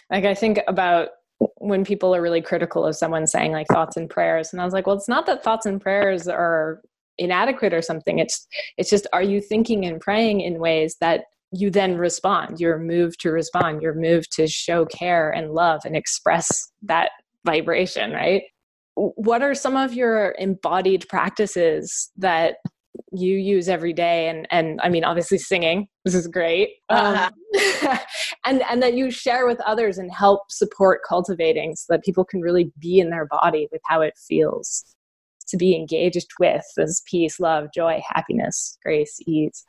like 0.10 0.26
I 0.26 0.34
think 0.34 0.60
about 0.67 1.10
when 1.58 1.84
people 1.84 2.15
are 2.15 2.22
really 2.22 2.41
critical 2.41 2.86
of 2.86 2.96
someone 2.96 3.28
saying 3.28 3.52
like 3.52 3.67
thoughts 3.67 3.98
and 3.98 4.10
prayers, 4.10 4.52
and 4.52 4.62
I 4.62 4.65
was 4.65 4.74
like, 4.74 4.88
well, 4.88 4.96
it's 4.96 5.10
not 5.10 5.26
that 5.28 5.43
thoughts 5.43 5.65
and 5.65 5.80
prayers 5.80 6.28
are 6.28 6.82
inadequate 7.17 7.74
or 7.74 7.82
something. 7.82 8.19
It's 8.19 8.48
it's 8.78 8.89
just 8.89 9.08
are 9.13 9.24
you 9.24 9.39
thinking 9.39 9.86
and 9.86 10.02
praying 10.02 10.41
in 10.41 10.60
ways 10.60 10.96
that 11.00 11.26
you 11.52 11.69
then 11.69 11.98
respond. 11.98 12.60
You're 12.60 12.80
moved 12.80 13.19
to 13.22 13.32
respond. 13.32 13.82
You're 13.82 13.93
moved 13.93 14.32
to 14.34 14.48
show 14.48 14.86
care 14.86 15.30
and 15.30 15.52
love 15.52 15.82
and 15.86 15.96
express 15.96 16.72
that 16.82 17.12
vibration, 17.46 18.12
right? 18.12 18.43
What 18.96 19.43
are 19.43 19.54
some 19.54 19.76
of 19.76 19.93
your 19.93 20.36
embodied 20.39 21.08
practices 21.10 22.12
that 22.17 22.56
you 23.13 23.38
use 23.38 23.69
every 23.69 23.93
day 23.93 24.28
and 24.28 24.47
and 24.49 24.80
i 24.82 24.89
mean 24.89 25.04
obviously 25.04 25.38
singing 25.38 25.88
this 26.04 26.15
is 26.15 26.28
great 26.28 26.69
uh-huh. 26.89 27.30
um, 27.89 27.99
and 28.45 28.63
and 28.63 28.82
that 28.82 28.95
you 28.95 29.12
share 29.12 29.45
with 29.45 29.60
others 29.62 29.97
and 29.97 30.12
help 30.12 30.41
support 30.49 31.02
cultivating 31.08 31.76
so 31.76 31.86
that 31.89 32.04
people 32.04 32.26
can 32.26 32.41
really 32.41 32.71
be 32.80 32.99
in 32.99 33.10
their 33.10 33.26
body 33.26 33.67
with 33.71 33.82
how 33.86 34.02
it 34.02 34.13
feels 34.17 34.84
to 35.47 35.58
be 35.58 35.76
engaged 35.76 36.28
with 36.39 36.63
this 36.76 37.04
peace 37.10 37.39
love 37.39 37.67
joy 37.73 38.02
happiness 38.10 38.78
grace 38.84 39.19
ease 39.28 39.63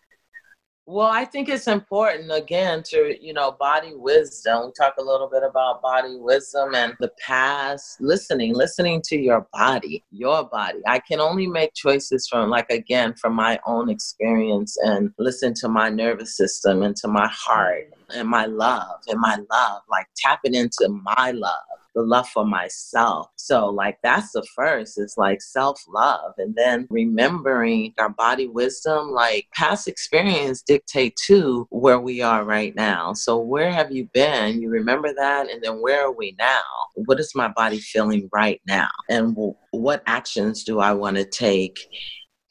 well, 0.86 1.06
I 1.06 1.24
think 1.24 1.48
it's 1.48 1.66
important 1.66 2.30
again 2.30 2.82
to, 2.88 3.16
you 3.18 3.32
know, 3.32 3.52
body 3.52 3.92
wisdom. 3.94 4.66
We 4.66 4.72
talk 4.72 4.94
a 4.98 5.02
little 5.02 5.28
bit 5.28 5.42
about 5.42 5.80
body 5.80 6.16
wisdom 6.18 6.74
and 6.74 6.94
the 7.00 7.10
past, 7.18 8.00
listening, 8.02 8.54
listening 8.54 9.00
to 9.06 9.16
your 9.16 9.46
body, 9.52 10.04
your 10.10 10.44
body. 10.44 10.80
I 10.86 10.98
can 10.98 11.20
only 11.20 11.46
make 11.46 11.72
choices 11.74 12.28
from, 12.28 12.50
like, 12.50 12.70
again, 12.70 13.14
from 13.14 13.34
my 13.34 13.58
own 13.66 13.88
experience 13.88 14.76
and 14.82 15.10
listen 15.18 15.54
to 15.54 15.68
my 15.68 15.88
nervous 15.88 16.36
system 16.36 16.82
and 16.82 16.94
to 16.96 17.08
my 17.08 17.28
heart 17.32 17.90
and 18.14 18.28
my 18.28 18.44
love 18.44 19.00
and 19.08 19.18
my 19.18 19.38
love, 19.50 19.82
like 19.88 20.06
tapping 20.16 20.54
into 20.54 20.88
my 20.88 21.30
love 21.30 21.54
the 21.94 22.02
love 22.02 22.28
for 22.28 22.44
myself. 22.44 23.28
So, 23.36 23.66
like, 23.66 23.98
that's 24.02 24.32
the 24.32 24.46
first 24.54 24.98
is 24.98 25.14
like 25.16 25.40
self 25.40 25.80
love. 25.88 26.32
And 26.38 26.54
then 26.54 26.86
remembering 26.90 27.94
our 27.98 28.10
body 28.10 28.48
wisdom, 28.48 29.10
like, 29.10 29.46
past 29.54 29.88
experience 29.88 30.62
dictate 30.62 31.16
to 31.26 31.66
where 31.70 32.00
we 32.00 32.20
are 32.20 32.44
right 32.44 32.74
now. 32.74 33.12
So, 33.12 33.38
where 33.38 33.70
have 33.70 33.92
you 33.92 34.08
been? 34.12 34.60
You 34.60 34.70
remember 34.70 35.12
that. 35.14 35.50
And 35.50 35.62
then 35.62 35.80
where 35.80 36.06
are 36.06 36.12
we 36.12 36.34
now? 36.38 36.62
What 36.94 37.20
is 37.20 37.32
my 37.34 37.48
body 37.48 37.78
feeling 37.78 38.28
right 38.32 38.60
now? 38.66 38.88
And 39.08 39.36
what 39.70 40.02
actions 40.06 40.64
do 40.64 40.80
I 40.80 40.92
want 40.92 41.16
to 41.16 41.24
take? 41.24 41.78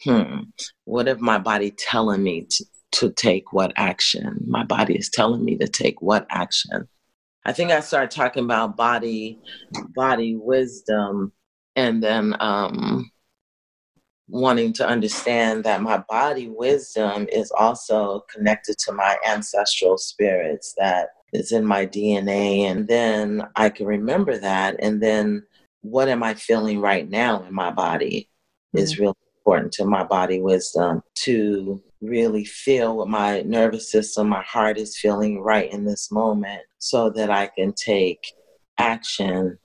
Hmm, 0.03 0.41
what 0.86 1.08
if 1.08 1.19
my 1.19 1.38
body 1.38 1.71
telling 1.71 2.23
me 2.23 2.45
to, 2.49 2.65
to 2.93 3.12
take 3.12 3.53
what 3.53 3.71
action? 3.77 4.38
My 4.47 4.63
body 4.63 4.95
is 4.95 5.10
telling 5.10 5.45
me 5.45 5.58
to 5.58 5.67
take 5.67 6.01
what 6.01 6.25
action? 6.29 6.88
I 7.45 7.53
think 7.53 7.71
I 7.71 7.82
started 7.82 8.12
talking 8.12 8.45
about 8.45 8.77
body, 8.77 9.39
body 9.95 10.36
wisdom, 10.36 11.34
and 11.75 12.01
then 12.01 12.36
um, 12.39 13.12
wanting 14.29 14.73
to 14.73 14.88
understand 14.88 15.63
that 15.63 15.82
my 15.82 15.97
body 16.10 16.49
wisdom 16.49 17.27
is 17.32 17.51
also 17.51 18.23
connected 18.34 18.77
to 18.79 18.93
my 18.93 19.17
ancestral 19.27 19.97
spirits 19.97 20.73
that 20.77 21.10
is 21.34 21.51
in 21.51 21.65
my 21.65 21.86
DNA. 21.86 22.62
And 22.62 22.88
then 22.88 23.43
I 23.56 23.69
can 23.69 23.88
remember 23.88 24.38
that. 24.38 24.77
And 24.79 25.01
then 25.01 25.45
what 25.82 26.08
am 26.08 26.23
I 26.23 26.36
feeling 26.36 26.79
right 26.79 27.10
now 27.10 27.43
in 27.43 27.53
my 27.53 27.71
body 27.71 28.29
is 28.73 28.99
really 28.99 29.13
important 29.39 29.73
to 29.73 29.86
my 29.86 30.03
body 30.03 30.39
wisdom 30.39 31.01
to 31.15 31.82
really 32.04 32.46
feel 32.46 32.98
what 32.98 33.08
my 33.08 33.42
nervous 33.42 33.92
system, 33.92 34.30
my 34.30 34.44
heart 34.44 34.78
is 34.78 34.98
feeling 34.98 35.42
right 35.42 35.72
in 35.72 35.86
this 35.86 36.12
moment 36.12 36.62
so 36.80 37.10
that 37.12 37.30
I 37.30 37.48
can 37.48 37.74
take 37.74 38.34
action 38.78 39.58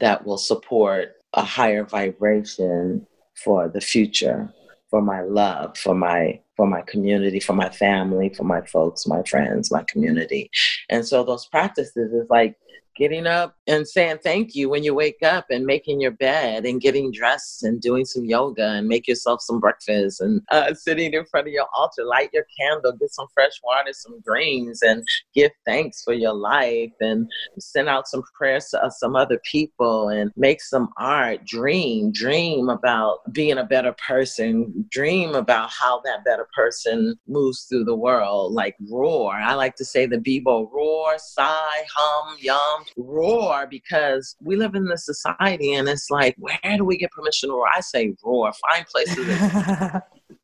that 0.00 0.24
will 0.24 0.38
support 0.38 1.12
a 1.32 1.42
higher 1.42 1.84
vibration 1.84 3.06
for 3.42 3.68
the 3.68 3.80
future, 3.80 4.52
for 4.90 5.02
my 5.02 5.22
love, 5.22 5.76
for 5.76 5.94
my 5.94 6.40
for 6.56 6.66
my 6.68 6.82
community, 6.82 7.40
for 7.40 7.54
my 7.54 7.68
family, 7.68 8.32
for 8.32 8.44
my 8.44 8.60
folks, 8.66 9.08
my 9.08 9.22
friends, 9.24 9.72
my 9.72 9.84
community. 9.88 10.48
And 10.88 11.04
so 11.04 11.24
those 11.24 11.46
practices 11.46 12.12
is 12.12 12.26
like 12.30 12.56
getting 12.96 13.26
up 13.26 13.56
and 13.66 13.86
saying 13.86 14.18
thank 14.22 14.54
you 14.54 14.68
when 14.68 14.84
you 14.84 14.94
wake 14.94 15.22
up 15.22 15.46
and 15.50 15.64
making 15.64 16.00
your 16.00 16.10
bed 16.10 16.64
and 16.64 16.80
getting 16.80 17.10
dressed 17.12 17.62
and 17.62 17.80
doing 17.80 18.04
some 18.04 18.24
yoga 18.24 18.72
and 18.72 18.88
make 18.88 19.08
yourself 19.08 19.40
some 19.40 19.60
breakfast 19.60 20.20
and 20.20 20.40
uh, 20.50 20.72
sitting 20.74 21.12
in 21.12 21.24
front 21.26 21.46
of 21.46 21.52
your 21.52 21.66
altar, 21.74 22.04
light 22.04 22.30
your 22.32 22.46
candle, 22.58 22.92
get 22.92 23.12
some 23.12 23.26
fresh 23.34 23.52
water, 23.62 23.92
some 23.92 24.20
greens, 24.24 24.82
and 24.82 25.02
give 25.34 25.50
thanks 25.66 26.02
for 26.02 26.12
your 26.12 26.34
life 26.34 26.92
and 27.00 27.28
send 27.58 27.88
out 27.88 28.08
some 28.08 28.22
prayers 28.36 28.68
to 28.70 28.82
uh, 28.82 28.90
some 28.90 29.16
other 29.16 29.40
people 29.50 30.08
and 30.08 30.30
make 30.36 30.62
some 30.62 30.88
art. 30.98 31.44
Dream, 31.44 32.12
dream 32.12 32.68
about 32.68 33.18
being 33.32 33.58
a 33.58 33.64
better 33.64 33.94
person, 34.06 34.86
dream 34.90 35.34
about 35.34 35.70
how 35.70 36.00
that 36.04 36.24
better 36.24 36.48
person 36.54 37.16
moves 37.26 37.64
through 37.64 37.84
the 37.84 37.94
world. 37.94 38.52
Like 38.52 38.76
roar. 38.90 39.34
I 39.34 39.54
like 39.54 39.76
to 39.76 39.84
say 39.84 40.06
the 40.06 40.18
Bibo 40.18 40.70
roar, 40.70 41.14
sigh, 41.18 41.82
hum, 41.94 42.36
yum, 42.40 42.83
roar 42.96 43.66
because 43.68 44.36
we 44.40 44.56
live 44.56 44.74
in 44.74 44.86
this 44.86 45.04
society 45.04 45.74
and 45.74 45.88
it's 45.88 46.10
like, 46.10 46.34
where 46.38 46.58
do 46.76 46.84
we 46.84 46.96
get 46.96 47.10
permission 47.10 47.48
to 47.48 47.54
roar? 47.54 47.66
I 47.74 47.80
say 47.80 48.14
roar, 48.24 48.52
find 48.70 48.86
places 48.86 49.18
in 49.28 49.28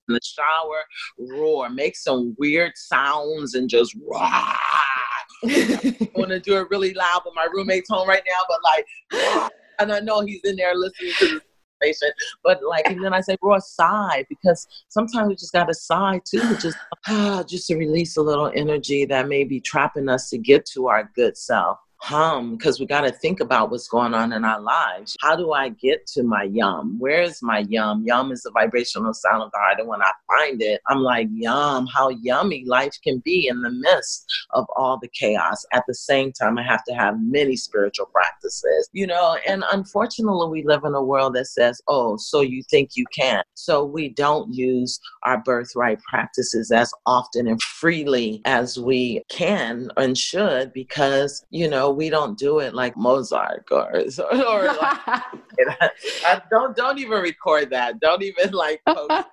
the 0.08 0.20
shower, 0.22 0.84
roar, 1.18 1.68
make 1.70 1.96
some 1.96 2.34
weird 2.38 2.72
sounds 2.76 3.54
and 3.54 3.68
just 3.68 3.94
roar. 4.06 4.22
I 4.22 6.08
want 6.14 6.30
to 6.30 6.40
do 6.40 6.56
it 6.56 6.70
really 6.70 6.94
loud, 6.94 7.22
but 7.24 7.34
my 7.34 7.46
roommate's 7.52 7.88
home 7.88 8.08
right 8.08 8.22
now, 8.26 8.46
but 8.48 8.58
like, 8.64 9.50
and 9.78 9.92
I 9.92 10.00
know 10.00 10.20
he's 10.20 10.42
in 10.44 10.56
there 10.56 10.74
listening 10.74 11.12
to 11.18 11.24
this 11.26 11.42
information. 11.80 12.10
But 12.44 12.60
like, 12.62 12.86
and 12.86 13.02
then 13.02 13.14
I 13.14 13.20
say, 13.20 13.36
roar 13.42 13.60
sigh 13.60 14.26
because 14.28 14.66
sometimes 14.88 15.28
we 15.28 15.34
just 15.34 15.52
gotta 15.52 15.74
sigh 15.74 16.20
too, 16.24 16.56
just 16.56 16.76
just 17.48 17.68
to 17.68 17.76
release 17.76 18.16
a 18.16 18.22
little 18.22 18.50
energy 18.54 19.04
that 19.06 19.28
may 19.28 19.44
be 19.44 19.60
trapping 19.60 20.08
us 20.08 20.28
to 20.30 20.38
get 20.38 20.66
to 20.74 20.88
our 20.88 21.10
good 21.14 21.38
self 21.38 21.78
hum 22.00 22.56
because 22.56 22.80
we 22.80 22.86
got 22.86 23.02
to 23.02 23.12
think 23.12 23.40
about 23.40 23.70
what's 23.70 23.88
going 23.88 24.14
on 24.14 24.32
in 24.32 24.44
our 24.44 24.60
lives. 24.60 25.16
How 25.20 25.36
do 25.36 25.52
I 25.52 25.68
get 25.68 26.06
to 26.08 26.22
my 26.22 26.44
yum? 26.44 26.96
Where's 26.98 27.42
my 27.42 27.60
yum? 27.68 28.04
Yum 28.04 28.32
is 28.32 28.42
the 28.42 28.50
vibrational 28.52 29.14
sound 29.14 29.42
of 29.42 29.50
the 29.52 29.58
heart. 29.58 29.78
And 29.78 29.88
when 29.88 30.02
I 30.02 30.10
find 30.26 30.62
it, 30.62 30.80
I'm 30.88 31.00
like, 31.00 31.28
yum, 31.32 31.86
how 31.86 32.08
yummy 32.08 32.64
life 32.66 32.94
can 33.04 33.18
be 33.24 33.48
in 33.48 33.60
the 33.62 33.70
midst 33.70 34.26
of 34.50 34.66
all 34.76 34.98
the 35.00 35.08
chaos. 35.08 35.64
At 35.72 35.84
the 35.86 35.94
same 35.94 36.32
time, 36.32 36.58
I 36.58 36.62
have 36.62 36.84
to 36.84 36.94
have 36.94 37.16
many 37.20 37.56
spiritual 37.56 38.06
practices, 38.06 38.88
you 38.92 39.06
know, 39.06 39.36
and 39.46 39.64
unfortunately, 39.72 40.48
we 40.48 40.66
live 40.66 40.84
in 40.84 40.94
a 40.94 41.02
world 41.02 41.34
that 41.34 41.46
says, 41.46 41.80
oh, 41.88 42.16
so 42.16 42.40
you 42.40 42.62
think 42.70 42.90
you 42.94 43.04
can. 43.14 43.42
So 43.54 43.84
we 43.84 44.08
don't 44.08 44.52
use 44.52 44.98
our 45.24 45.38
birthright 45.38 46.00
practices 46.02 46.70
as 46.70 46.92
often 47.06 47.46
and 47.46 47.60
freely 47.62 48.40
as 48.44 48.78
we 48.78 49.22
can 49.30 49.90
and 49.96 50.16
should 50.16 50.72
because, 50.72 51.44
you 51.50 51.68
know, 51.68 51.89
we 51.92 52.10
don't 52.10 52.38
do 52.38 52.58
it 52.58 52.74
like 52.74 52.96
Mozart 52.96 53.66
or, 53.70 53.92
or 53.92 54.64
like, 54.66 54.98
I 55.08 56.42
don't 56.50 56.76
don't 56.76 56.98
even 56.98 57.20
record 57.20 57.70
that. 57.70 58.00
Don't 58.00 58.22
even 58.22 58.52
like 58.52 58.80
post 58.86 59.08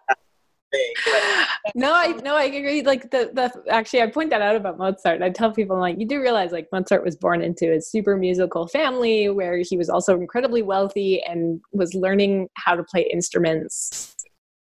thing. 0.72 0.93
But. 1.06 1.74
no, 1.76 1.93
I 1.93 2.08
no, 2.24 2.36
I 2.36 2.43
agree. 2.43 2.82
Like 2.82 3.12
the 3.12 3.32
the 3.34 3.52
actually, 3.72 4.02
I 4.02 4.08
point 4.08 4.30
that 4.32 4.41
out 4.41 4.56
about 4.56 4.78
Mozart. 4.78 5.22
I 5.22 5.30
tell 5.30 5.52
people 5.52 5.78
like 5.80 6.00
you 6.00 6.08
do 6.08 6.22
realize 6.22 6.52
like 6.52 6.67
Mozart 6.72 7.04
was 7.04 7.15
born 7.15 7.41
into 7.41 7.74
a 7.74 7.82
super 7.82 8.17
musical 8.17 8.67
family 8.67 9.30
where 9.30 9.58
he 9.58 9.78
was 9.78 9.89
also 9.89 10.15
incredibly 10.15 10.62
wealthy 10.62 11.22
and 11.24 11.62
was 11.72 11.93
learning 11.93 12.50
how 12.56 12.76
to 12.76 12.84
play 12.84 13.10
instruments 13.12 14.15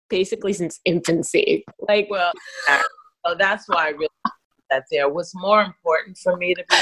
basically 0.08 0.54
since 0.54 0.80
infancy. 0.86 1.64
Like, 1.86 2.08
well, 2.08 2.32
so 3.26 3.34
that's 3.38 3.68
why 3.68 3.88
I 3.88 3.90
really 3.90 4.08
that 4.70 4.84
there. 4.90 5.08
was 5.08 5.32
more 5.34 5.62
important 5.62 6.18
for 6.18 6.36
me 6.36 6.54
to 6.54 6.64
be 6.68 6.76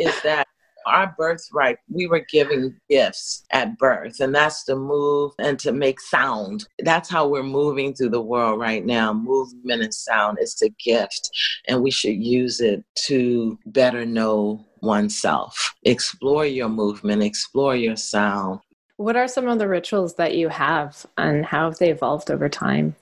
is 0.00 0.20
that 0.22 0.46
our 0.86 1.14
birthright, 1.18 1.76
we 1.88 2.06
were 2.06 2.24
given 2.30 2.80
gifts 2.88 3.44
at 3.52 3.76
birth, 3.78 4.18
and 4.20 4.34
that's 4.34 4.64
to 4.64 4.74
move 4.74 5.32
and 5.38 5.58
to 5.60 5.72
make 5.72 6.00
sound. 6.00 6.66
That's 6.80 7.10
how 7.10 7.28
we're 7.28 7.42
moving 7.42 7.94
through 7.94 8.10
the 8.10 8.22
world 8.22 8.58
right 8.58 8.84
now. 8.84 9.12
Movement 9.12 9.82
and 9.82 9.94
sound 9.94 10.38
is 10.40 10.54
the 10.56 10.70
gift, 10.82 11.30
and 11.68 11.82
we 11.82 11.90
should 11.90 12.16
use 12.16 12.60
it 12.60 12.82
to 13.06 13.58
better 13.66 14.06
know 14.06 14.66
oneself. 14.80 15.74
Explore 15.84 16.46
your 16.46 16.70
movement, 16.70 17.22
explore 17.22 17.76
your 17.76 17.96
sound. 17.96 18.60
What 18.96 19.16
are 19.16 19.28
some 19.28 19.48
of 19.48 19.58
the 19.58 19.68
rituals 19.68 20.14
that 20.14 20.34
you 20.34 20.48
have, 20.48 21.06
and 21.18 21.44
how 21.44 21.66
have 21.66 21.78
they 21.78 21.90
evolved 21.90 22.30
over 22.30 22.48
time? 22.48 22.96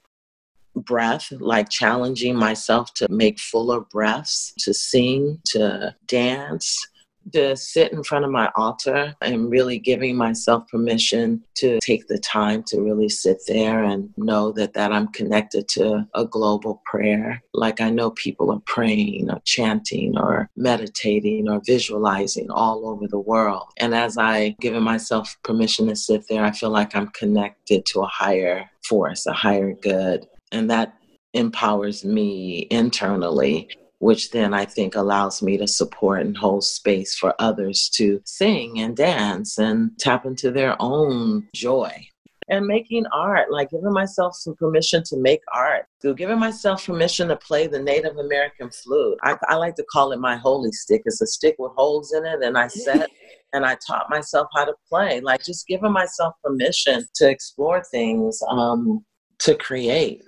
Breath, 0.79 1.31
like 1.33 1.69
challenging 1.69 2.37
myself 2.37 2.93
to 2.95 3.07
make 3.11 3.39
fuller 3.39 3.81
breaths, 3.81 4.53
to 4.59 4.75
sing, 4.75 5.41
to 5.47 5.95
dance, 6.07 6.87
to 7.33 7.57
sit 7.57 7.93
in 7.93 8.03
front 8.03 8.25
of 8.25 8.31
my 8.31 8.51
altar 8.57 9.15
and 9.21 9.51
really 9.51 9.79
giving 9.79 10.17
myself 10.17 10.67
permission 10.69 11.43
to 11.57 11.79
take 11.81 12.07
the 12.09 12.19
time 12.19 12.63
to 12.65 12.81
really 12.81 13.09
sit 13.09 13.39
there 13.47 13.85
and 13.85 14.11
know 14.17 14.53
that 14.53 14.73
that 14.75 14.93
I'm 14.93 15.09
connected 15.09 15.69
to 15.71 16.07
a 16.15 16.25
global 16.25 16.83
prayer. 16.87 17.43
Like 17.55 17.81
I 17.81 17.91
know 17.91 18.11
people 18.13 18.51
are 18.51 18.63
praying 18.67 19.31
or 19.31 19.41
chanting 19.45 20.19
or 20.19 20.49
meditating 20.57 21.49
or 21.49 21.61
visualizing 21.65 22.51
all 22.51 22.89
over 22.89 23.07
the 23.07 23.19
world. 23.19 23.65
And 23.77 23.95
as 23.95 24.17
I 24.19 24.57
given 24.61 24.83
myself 24.83 25.37
permission 25.45 25.89
to 25.89 25.97
sit 25.97 26.25
there 26.29 26.45
I 26.45 26.53
feel 26.53 26.71
like 26.71 26.95
I'm 26.95 27.09
connected 27.09 27.85
to 27.87 28.01
a 28.01 28.07
higher 28.07 28.71
force 28.85 29.27
a 29.27 29.33
higher 29.33 29.73
good 29.73 30.27
and 30.53 30.71
that 30.71 30.95
empowers 31.35 32.05
me 32.05 32.67
internally 32.71 33.69
which 33.99 34.31
then 34.31 34.55
I 34.55 34.65
think 34.65 34.95
allows 34.95 35.43
me 35.43 35.57
to 35.59 35.67
support 35.67 36.21
and 36.21 36.37
hold 36.37 36.65
space 36.65 37.17
for 37.17 37.35
others 37.39 37.89
to 37.95 38.21
sing 38.25 38.81
and 38.81 38.97
dance 38.97 39.59
and 39.59 39.91
tap 39.99 40.25
into 40.25 40.51
their 40.51 40.77
own 40.79 41.49
joy. 41.55 42.07
And 42.51 42.67
making 42.67 43.05
art, 43.13 43.51
like 43.51 43.71
giving 43.71 43.93
myself 43.93 44.35
some 44.35 44.55
permission 44.55 45.03
to 45.07 45.19
make 45.19 45.41
art, 45.53 45.85
so 46.01 46.15
giving 46.15 46.39
myself 46.39 46.87
permission 46.87 47.29
to 47.29 47.37
play 47.37 47.67
the 47.67 47.79
Native 47.79 48.17
American 48.17 48.71
flute. 48.71 49.19
I, 49.23 49.37
I 49.49 49.57
like 49.57 49.75
to 49.75 49.85
call 49.93 50.13
it 50.13 50.19
my 50.19 50.37
holy 50.37 50.73
stick. 50.73 51.03
It's 51.05 51.21
a 51.21 51.27
stick 51.27 51.57
with 51.59 51.73
holes 51.77 52.15
in 52.15 52.25
it, 52.25 52.43
and 52.43 52.57
I 52.57 52.69
set 52.69 53.11
and 53.53 53.67
I 53.67 53.77
taught 53.87 54.09
myself 54.09 54.49
how 54.55 54.65
to 54.65 54.73
play. 54.89 55.21
Like 55.21 55.45
just 55.45 55.67
giving 55.67 55.93
myself 55.93 56.37
permission 56.43 57.05
to 57.17 57.29
explore 57.29 57.83
things, 57.85 58.41
um, 58.49 59.05
to 59.41 59.55
create 59.55 60.23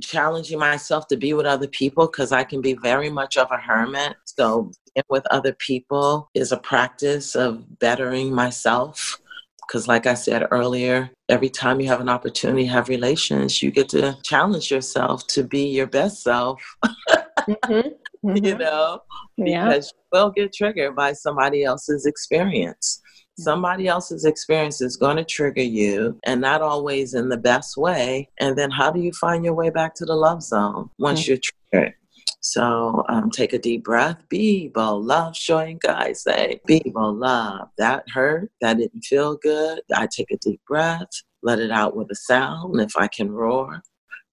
challenging 0.00 0.58
myself 0.58 1.06
to 1.08 1.16
be 1.16 1.32
with 1.32 1.46
other 1.46 1.68
people 1.68 2.06
because 2.06 2.32
I 2.32 2.44
can 2.44 2.60
be 2.60 2.74
very 2.74 3.10
much 3.10 3.36
of 3.36 3.48
a 3.50 3.56
hermit. 3.56 4.16
So, 4.24 4.70
being 4.94 5.04
with 5.08 5.26
other 5.30 5.52
people 5.54 6.30
is 6.34 6.52
a 6.52 6.56
practice 6.56 7.34
of 7.34 7.78
bettering 7.78 8.34
myself. 8.34 9.18
Because, 9.66 9.86
like 9.86 10.06
I 10.06 10.14
said 10.14 10.46
earlier, 10.50 11.10
every 11.28 11.48
time 11.48 11.80
you 11.80 11.86
have 11.88 12.00
an 12.00 12.08
opportunity 12.08 12.64
to 12.64 12.70
have 12.70 12.88
relations, 12.88 13.62
you 13.62 13.70
get 13.70 13.88
to 13.90 14.16
challenge 14.24 14.70
yourself 14.70 15.26
to 15.28 15.44
be 15.44 15.68
your 15.68 15.86
best 15.86 16.22
self. 16.22 16.62
mm-hmm. 16.84 17.88
Mm-hmm. 18.22 18.44
You 18.44 18.58
know, 18.58 19.00
yeah. 19.38 19.68
because 19.68 19.94
you 19.96 20.02
will 20.12 20.30
get 20.30 20.52
triggered 20.52 20.94
by 20.94 21.14
somebody 21.14 21.64
else's 21.64 22.04
experience 22.04 23.00
somebody 23.40 23.88
else's 23.88 24.24
experience 24.24 24.80
is 24.80 24.96
going 24.96 25.16
to 25.16 25.24
trigger 25.24 25.62
you 25.62 26.18
and 26.24 26.40
not 26.40 26.62
always 26.62 27.14
in 27.14 27.28
the 27.28 27.36
best 27.36 27.76
way 27.76 28.28
and 28.38 28.56
then 28.56 28.70
how 28.70 28.90
do 28.90 29.00
you 29.00 29.12
find 29.12 29.44
your 29.44 29.54
way 29.54 29.70
back 29.70 29.94
to 29.94 30.04
the 30.04 30.14
love 30.14 30.42
zone 30.42 30.88
once 30.98 31.22
mm-hmm. 31.22 31.30
you're 31.30 31.40
triggered 31.72 31.94
so 32.40 33.04
um, 33.08 33.30
take 33.30 33.52
a 33.52 33.58
deep 33.58 33.84
breath. 33.84 34.16
Be 34.28 34.68
Bibo 34.68 34.96
love 34.96 35.34
Shoyinka 35.34 36.16
say, 36.16 36.60
Bibo 36.66 37.10
love. 37.10 37.68
That 37.76 38.04
hurt. 38.12 38.50
That 38.60 38.78
didn't 38.78 39.02
feel 39.02 39.36
good. 39.36 39.80
I 39.94 40.06
take 40.06 40.30
a 40.30 40.38
deep 40.38 40.60
breath, 40.66 41.08
let 41.42 41.58
it 41.58 41.70
out 41.70 41.96
with 41.96 42.10
a 42.10 42.14
sound. 42.14 42.80
If 42.80 42.96
I 42.96 43.08
can 43.08 43.30
roar, 43.30 43.82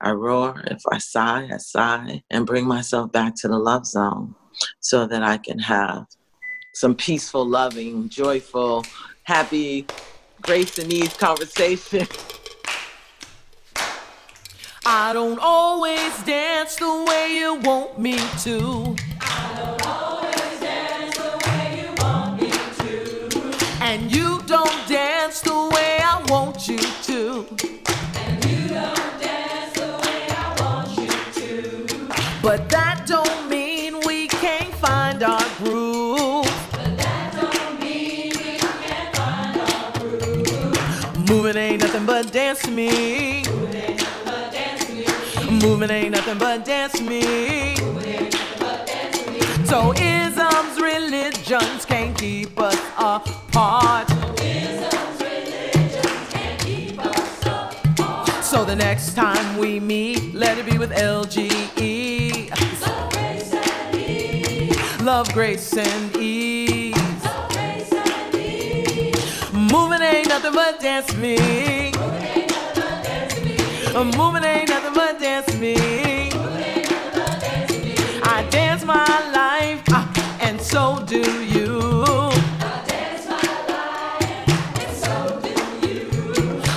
I 0.02 0.12
roar. 0.12 0.64
If 0.68 0.82
I 0.92 1.00
sigh, 1.00 1.50
I 1.54 1.58
sigh, 1.58 2.24
and 2.30 2.46
bring 2.46 2.66
myself 2.66 3.12
back 3.12 3.36
to 3.38 3.48
the 3.48 3.58
love 3.60 3.86
zone 3.86 4.36
so 4.80 5.06
that 5.06 5.24
I 5.24 5.38
can 5.38 5.60
have 5.60 6.06
some 6.78 6.94
peaceful, 6.94 7.44
loving, 7.44 8.08
joyful, 8.08 8.86
happy, 9.24 9.88
grace 10.44 10.78
and 10.78 10.94
ease 10.94 11.18
conversation. 11.18 12.08
I 14.86 15.12
don't 15.12 15.40
always 15.40 16.24
dance 16.24 16.76
the 16.76 17.04
way 17.08 17.36
you 17.36 17.56
want 17.56 18.00
me 18.00 18.20
to. 18.44 18.96
Moving 41.30 41.58
ain't 41.58 41.82
nothing 41.82 42.06
but 42.06 42.32
dance 42.32 42.62
to 42.62 42.72
me. 42.72 43.44
Moving 45.62 45.90
ain't 45.90 46.12
nothing 46.12 46.38
but 46.38 46.64
dance 46.64 46.94
to 46.94 47.04
me. 47.04 47.76
So 49.66 49.94
isms, 49.94 50.82
religions 50.82 51.86
can't 51.86 52.18
keep 52.18 52.58
us 52.58 52.80
apart. 52.98 54.08
So 58.42 58.64
the 58.64 58.76
next 58.78 59.14
time 59.14 59.58
we 59.58 59.82
meet, 59.82 60.34
let 60.34 60.58
it 60.58 60.66
be 60.66 60.78
with 60.78 60.92
LGE. 60.92 62.52
Love, 65.04 65.34
grace, 65.34 65.76
and 65.76 66.16
ease. 66.16 66.27
Moving 69.72 70.02
ain't 70.02 70.30
nothing 70.30 70.54
but 70.54 70.80
dance 70.80 71.14
me. 71.16 71.36
Moving 74.18 74.44
ain't 74.44 74.70
nothing 74.70 74.94
but 74.94 75.20
dance 75.20 75.54
me. 75.60 75.76
I 78.24 78.48
dance 78.50 78.86
my 78.86 79.06
life, 79.34 79.84
uh, 79.92 80.08
and 80.42 80.62
so 80.62 81.04
do 81.06 81.22
you. 81.44 81.82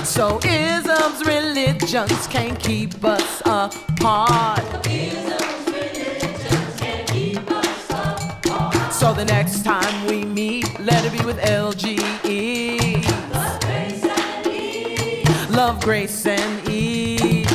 So 0.05 0.41
isms, 0.45 1.25
religions 1.25 2.27
can't 2.27 2.59
keep 2.59 3.05
us 3.05 3.41
apart. 3.43 4.65
So 8.93 9.15
the 9.15 9.25
next 9.25 9.65
time 9.65 10.07
we 10.07 10.25
meet, 10.25 10.79
let 10.81 11.05
it 11.05 11.13
be 11.13 11.25
with 11.25 11.39
LGE. 11.39 12.60
Love, 15.63 15.81
grace, 15.83 16.25
and 16.25 16.69
ease. 16.71 17.47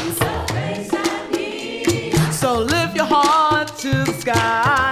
So 2.40 2.60
lift 2.60 2.96
your 2.96 3.08
heart 3.08 3.76
to 3.80 3.90
the 3.90 4.14
sky. 4.14 4.92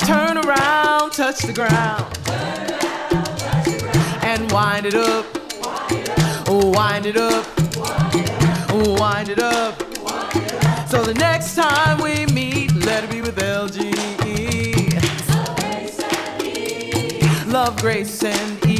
Turn 0.00 0.36
around, 0.36 1.12
touch 1.12 1.38
the 1.48 1.54
ground. 1.54 2.04
And 4.22 4.52
wind 4.52 4.84
it 4.84 4.94
up. 4.94 5.24
Wind 6.46 7.06
it 7.06 7.16
up. 7.16 7.46
Wind 9.00 9.30
it 9.30 9.38
up. 9.38 9.78
So 10.90 11.02
the 11.04 11.14
next 11.14 11.54
time 11.54 12.02
we 12.02 12.26
meet, 12.34 12.74
let 12.84 13.02
it 13.02 13.08
be 13.10 13.22
with 13.22 13.36
LGE. 13.36 14.92
Love, 17.50 17.80
grace, 17.80 18.22
and 18.24 18.66
ease. 18.66 18.71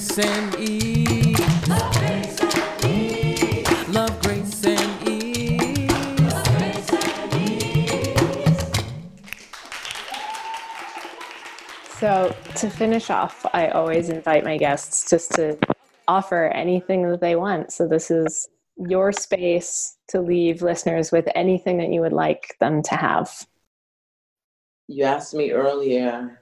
Love, 0.00 0.16
grace, 0.16 0.18
and 0.18 0.54
ease. 0.58 1.68
Love, 1.68 1.92
grace, 4.22 4.64
and 4.64 5.08
ease. 5.08 5.88
Love, 6.22 6.48
grace, 6.54 6.90
and 6.90 7.34
ease. 7.34 8.62
So, 11.98 12.34
to 12.56 12.70
finish 12.70 13.10
off, 13.10 13.44
I 13.52 13.68
always 13.68 14.08
invite 14.08 14.42
my 14.42 14.56
guests 14.56 15.10
just 15.10 15.32
to 15.32 15.58
offer 16.08 16.46
anything 16.46 17.10
that 17.10 17.20
they 17.20 17.36
want. 17.36 17.70
So 17.70 17.86
this 17.86 18.10
is 18.10 18.48
your 18.78 19.12
space 19.12 19.98
to 20.08 20.22
leave 20.22 20.62
listeners 20.62 21.12
with 21.12 21.28
anything 21.34 21.76
that 21.76 21.92
you 21.92 22.00
would 22.00 22.14
like 22.14 22.56
them 22.58 22.82
to 22.84 22.94
have. 22.94 23.46
You 24.88 25.04
asked 25.04 25.34
me 25.34 25.50
earlier, 25.50 26.40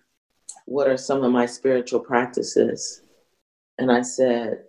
what 0.66 0.86
are 0.86 0.96
some 0.96 1.24
of 1.24 1.32
my 1.32 1.46
spiritual 1.46 1.98
practices? 1.98 3.02
And 3.78 3.92
I 3.92 4.02
said, 4.02 4.64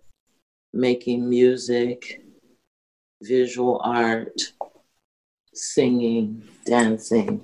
making 0.74 1.28
music, 1.28 2.22
visual 3.22 3.82
art, 3.84 4.53
singing, 5.53 6.43
dancing. 6.66 7.43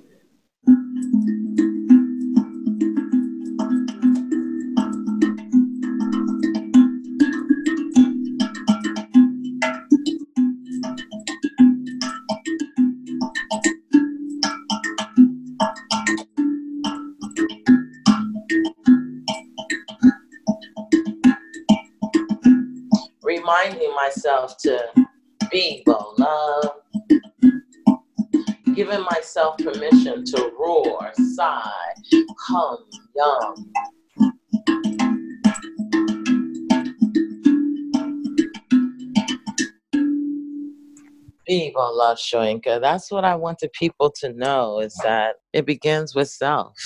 Reminding 23.76 23.94
myself 23.94 24.56
to 24.58 24.88
be 25.50 25.82
loved, 25.86 26.68
giving 28.74 29.02
myself 29.10 29.58
permission 29.58 30.24
to 30.24 30.50
roar, 30.58 31.10
sigh, 31.34 31.70
hum, 32.46 32.78
yum. 33.16 33.72
Be 41.46 41.72
well 41.76 41.96
loved, 41.96 42.20
Shoyinka. 42.20 42.80
That's 42.80 43.10
what 43.12 43.24
I 43.24 43.36
wanted 43.36 43.72
people 43.72 44.12
to 44.20 44.32
know 44.32 44.80
is 44.80 44.94
that 45.04 45.36
it 45.52 45.64
begins 45.64 46.14
with 46.14 46.28
self. 46.28 46.76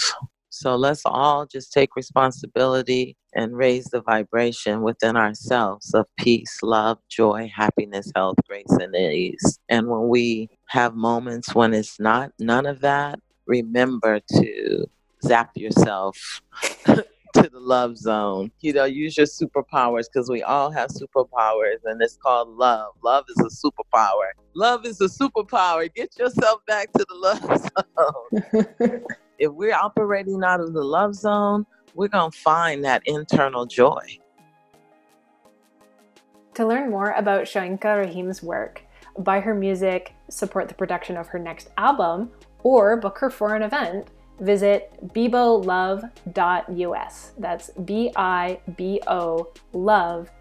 So 0.51 0.77
let's 0.77 1.03
all 1.07 1.47
just 1.47 1.73
take 1.73 1.97
responsibility 1.97 3.17
and 3.35 3.57
raise 3.57 3.87
the 3.87 4.03
vibration 4.03 4.83
within 4.83 5.17
ourselves 5.17 5.95
of 5.95 6.07
peace, 6.19 6.59
love, 6.63 6.99
joy, 7.09 7.51
happiness, 7.55 8.11
health, 8.15 8.37
grace, 8.49 8.65
and 8.71 8.95
ease. 8.95 9.59
And 9.69 9.89
when 9.89 10.09
we 10.09 10.49
have 10.67 10.95
moments 10.95 11.55
when 11.55 11.75
it's 11.75 12.01
not 12.01 12.33
none 12.39 12.67
of 12.67 12.81
that, 12.81 13.19
remember 13.47 14.21
to 14.21 14.87
zap 15.25 15.51
yourself 15.57 16.41
to 17.35 17.49
the 17.49 17.61
love 17.61 17.97
zone. 17.97 18.51
You 18.61 18.73
know, 18.73 18.85
use 18.85 19.17
your 19.17 19.27
superpowers 19.27 20.07
because 20.13 20.29
we 20.29 20.43
all 20.43 20.71
have 20.71 20.91
superpowers 20.91 21.79
and 21.85 22.01
it's 22.03 22.17
called 22.17 22.49
love. 22.57 22.93
Love 23.03 23.25
is 23.29 23.41
a 23.41 23.67
superpower. 23.67 24.31
Love 24.55 24.85
is 24.87 25.01
a 25.01 25.09
superpower. 25.09 25.93
Get 25.95 26.19
yourself 26.19 26.65
back 26.67 26.93
to 26.93 27.05
the 27.09 27.15
love 27.15 28.81
zone. 28.93 29.05
if 29.39 29.53
we're 29.53 29.75
operating 29.75 30.43
out 30.45 30.61
of 30.61 30.73
the 30.73 30.85
love 30.85 31.15
zone, 31.15 31.67
we're 31.95 32.09
going 32.09 32.31
to 32.31 32.39
find 32.39 32.85
that 32.85 33.03
internal 33.07 33.67
joy. 33.67 34.19
To 36.55 36.67
learn 36.67 36.91
more 36.91 37.13
about 37.13 37.45
Shoyinka 37.45 37.83
Rahim's 37.83 38.43
work, 38.43 38.83
buy 39.19 39.41
her 39.41 39.55
music, 39.55 40.15
support 40.29 40.69
the 40.69 40.75
production 40.75 41.17
of 41.17 41.29
her 41.29 41.39
next 41.39 41.69
album, 41.79 42.31
or 42.63 42.97
book 42.97 43.19
her 43.19 43.31
for 43.31 43.55
an 43.55 43.63
event, 43.63 44.09
visit 44.41 44.93
bibolove.us. 45.15 47.33
That's 47.39 47.71
B 47.85 48.13
I 48.17 48.61
B 48.77 49.01
O 49.07 49.53
love.us. 49.73 50.41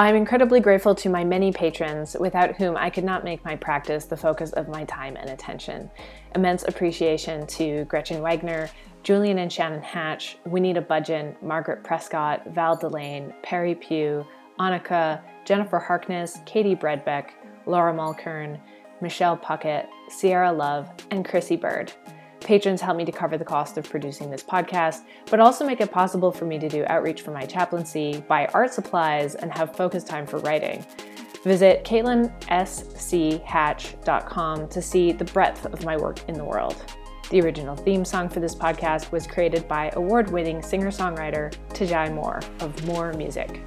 I'm 0.00 0.14
incredibly 0.14 0.60
grateful 0.60 0.94
to 0.94 1.08
my 1.08 1.24
many 1.24 1.50
patrons, 1.50 2.16
without 2.20 2.54
whom 2.54 2.76
I 2.76 2.88
could 2.88 3.02
not 3.02 3.24
make 3.24 3.44
my 3.44 3.56
practice 3.56 4.04
the 4.04 4.16
focus 4.16 4.52
of 4.52 4.68
my 4.68 4.84
time 4.84 5.16
and 5.16 5.30
attention. 5.30 5.90
Immense 6.36 6.62
appreciation 6.62 7.48
to 7.48 7.84
Gretchen 7.86 8.22
Wagner, 8.22 8.70
Julian 9.02 9.38
and 9.38 9.52
Shannon 9.52 9.82
Hatch, 9.82 10.38
Winita 10.46 10.86
Budgeon, 10.86 11.40
Margaret 11.42 11.84
Prescott, 11.84 12.42
Val 12.54 12.76
Delane, 12.76 13.32
Perry 13.42 13.74
Pugh, 13.74 14.26
Annika, 14.58 15.22
Jennifer 15.44 15.78
Harkness, 15.78 16.38
Katie 16.44 16.76
Bredbeck, 16.76 17.30
Laura 17.66 17.94
Mulkern, 17.94 18.60
Michelle 19.00 19.36
Puckett, 19.36 19.86
Sierra 20.08 20.52
Love, 20.52 20.90
and 21.10 21.24
Chrissy 21.24 21.56
Bird. 21.56 21.92
Patrons 22.40 22.80
help 22.80 22.96
me 22.96 23.04
to 23.04 23.12
cover 23.12 23.36
the 23.36 23.44
cost 23.44 23.76
of 23.78 23.88
producing 23.88 24.30
this 24.30 24.42
podcast, 24.42 25.02
but 25.30 25.40
also 25.40 25.66
make 25.66 25.80
it 25.80 25.90
possible 25.90 26.30
for 26.30 26.44
me 26.44 26.58
to 26.58 26.68
do 26.68 26.84
outreach 26.86 27.22
for 27.22 27.30
my 27.30 27.44
chaplaincy, 27.44 28.22
buy 28.28 28.46
art 28.54 28.72
supplies, 28.72 29.34
and 29.34 29.52
have 29.52 29.76
focused 29.76 30.06
time 30.06 30.26
for 30.26 30.38
writing. 30.38 30.84
Visit 31.44 31.84
CaitlinSCHatch.com 31.84 34.68
to 34.68 34.82
see 34.82 35.12
the 35.12 35.24
breadth 35.24 35.66
of 35.66 35.84
my 35.84 35.96
work 35.96 36.28
in 36.28 36.34
the 36.34 36.44
world. 36.44 36.84
The 37.30 37.42
original 37.42 37.76
theme 37.76 38.06
song 38.06 38.30
for 38.30 38.40
this 38.40 38.54
podcast 38.54 39.12
was 39.12 39.26
created 39.26 39.68
by 39.68 39.90
award 39.96 40.30
winning 40.30 40.62
singer 40.62 40.90
songwriter 40.90 41.54
Tajai 41.68 42.14
Moore 42.14 42.40
of 42.60 42.86
Moore 42.86 43.12
Music. 43.12 43.60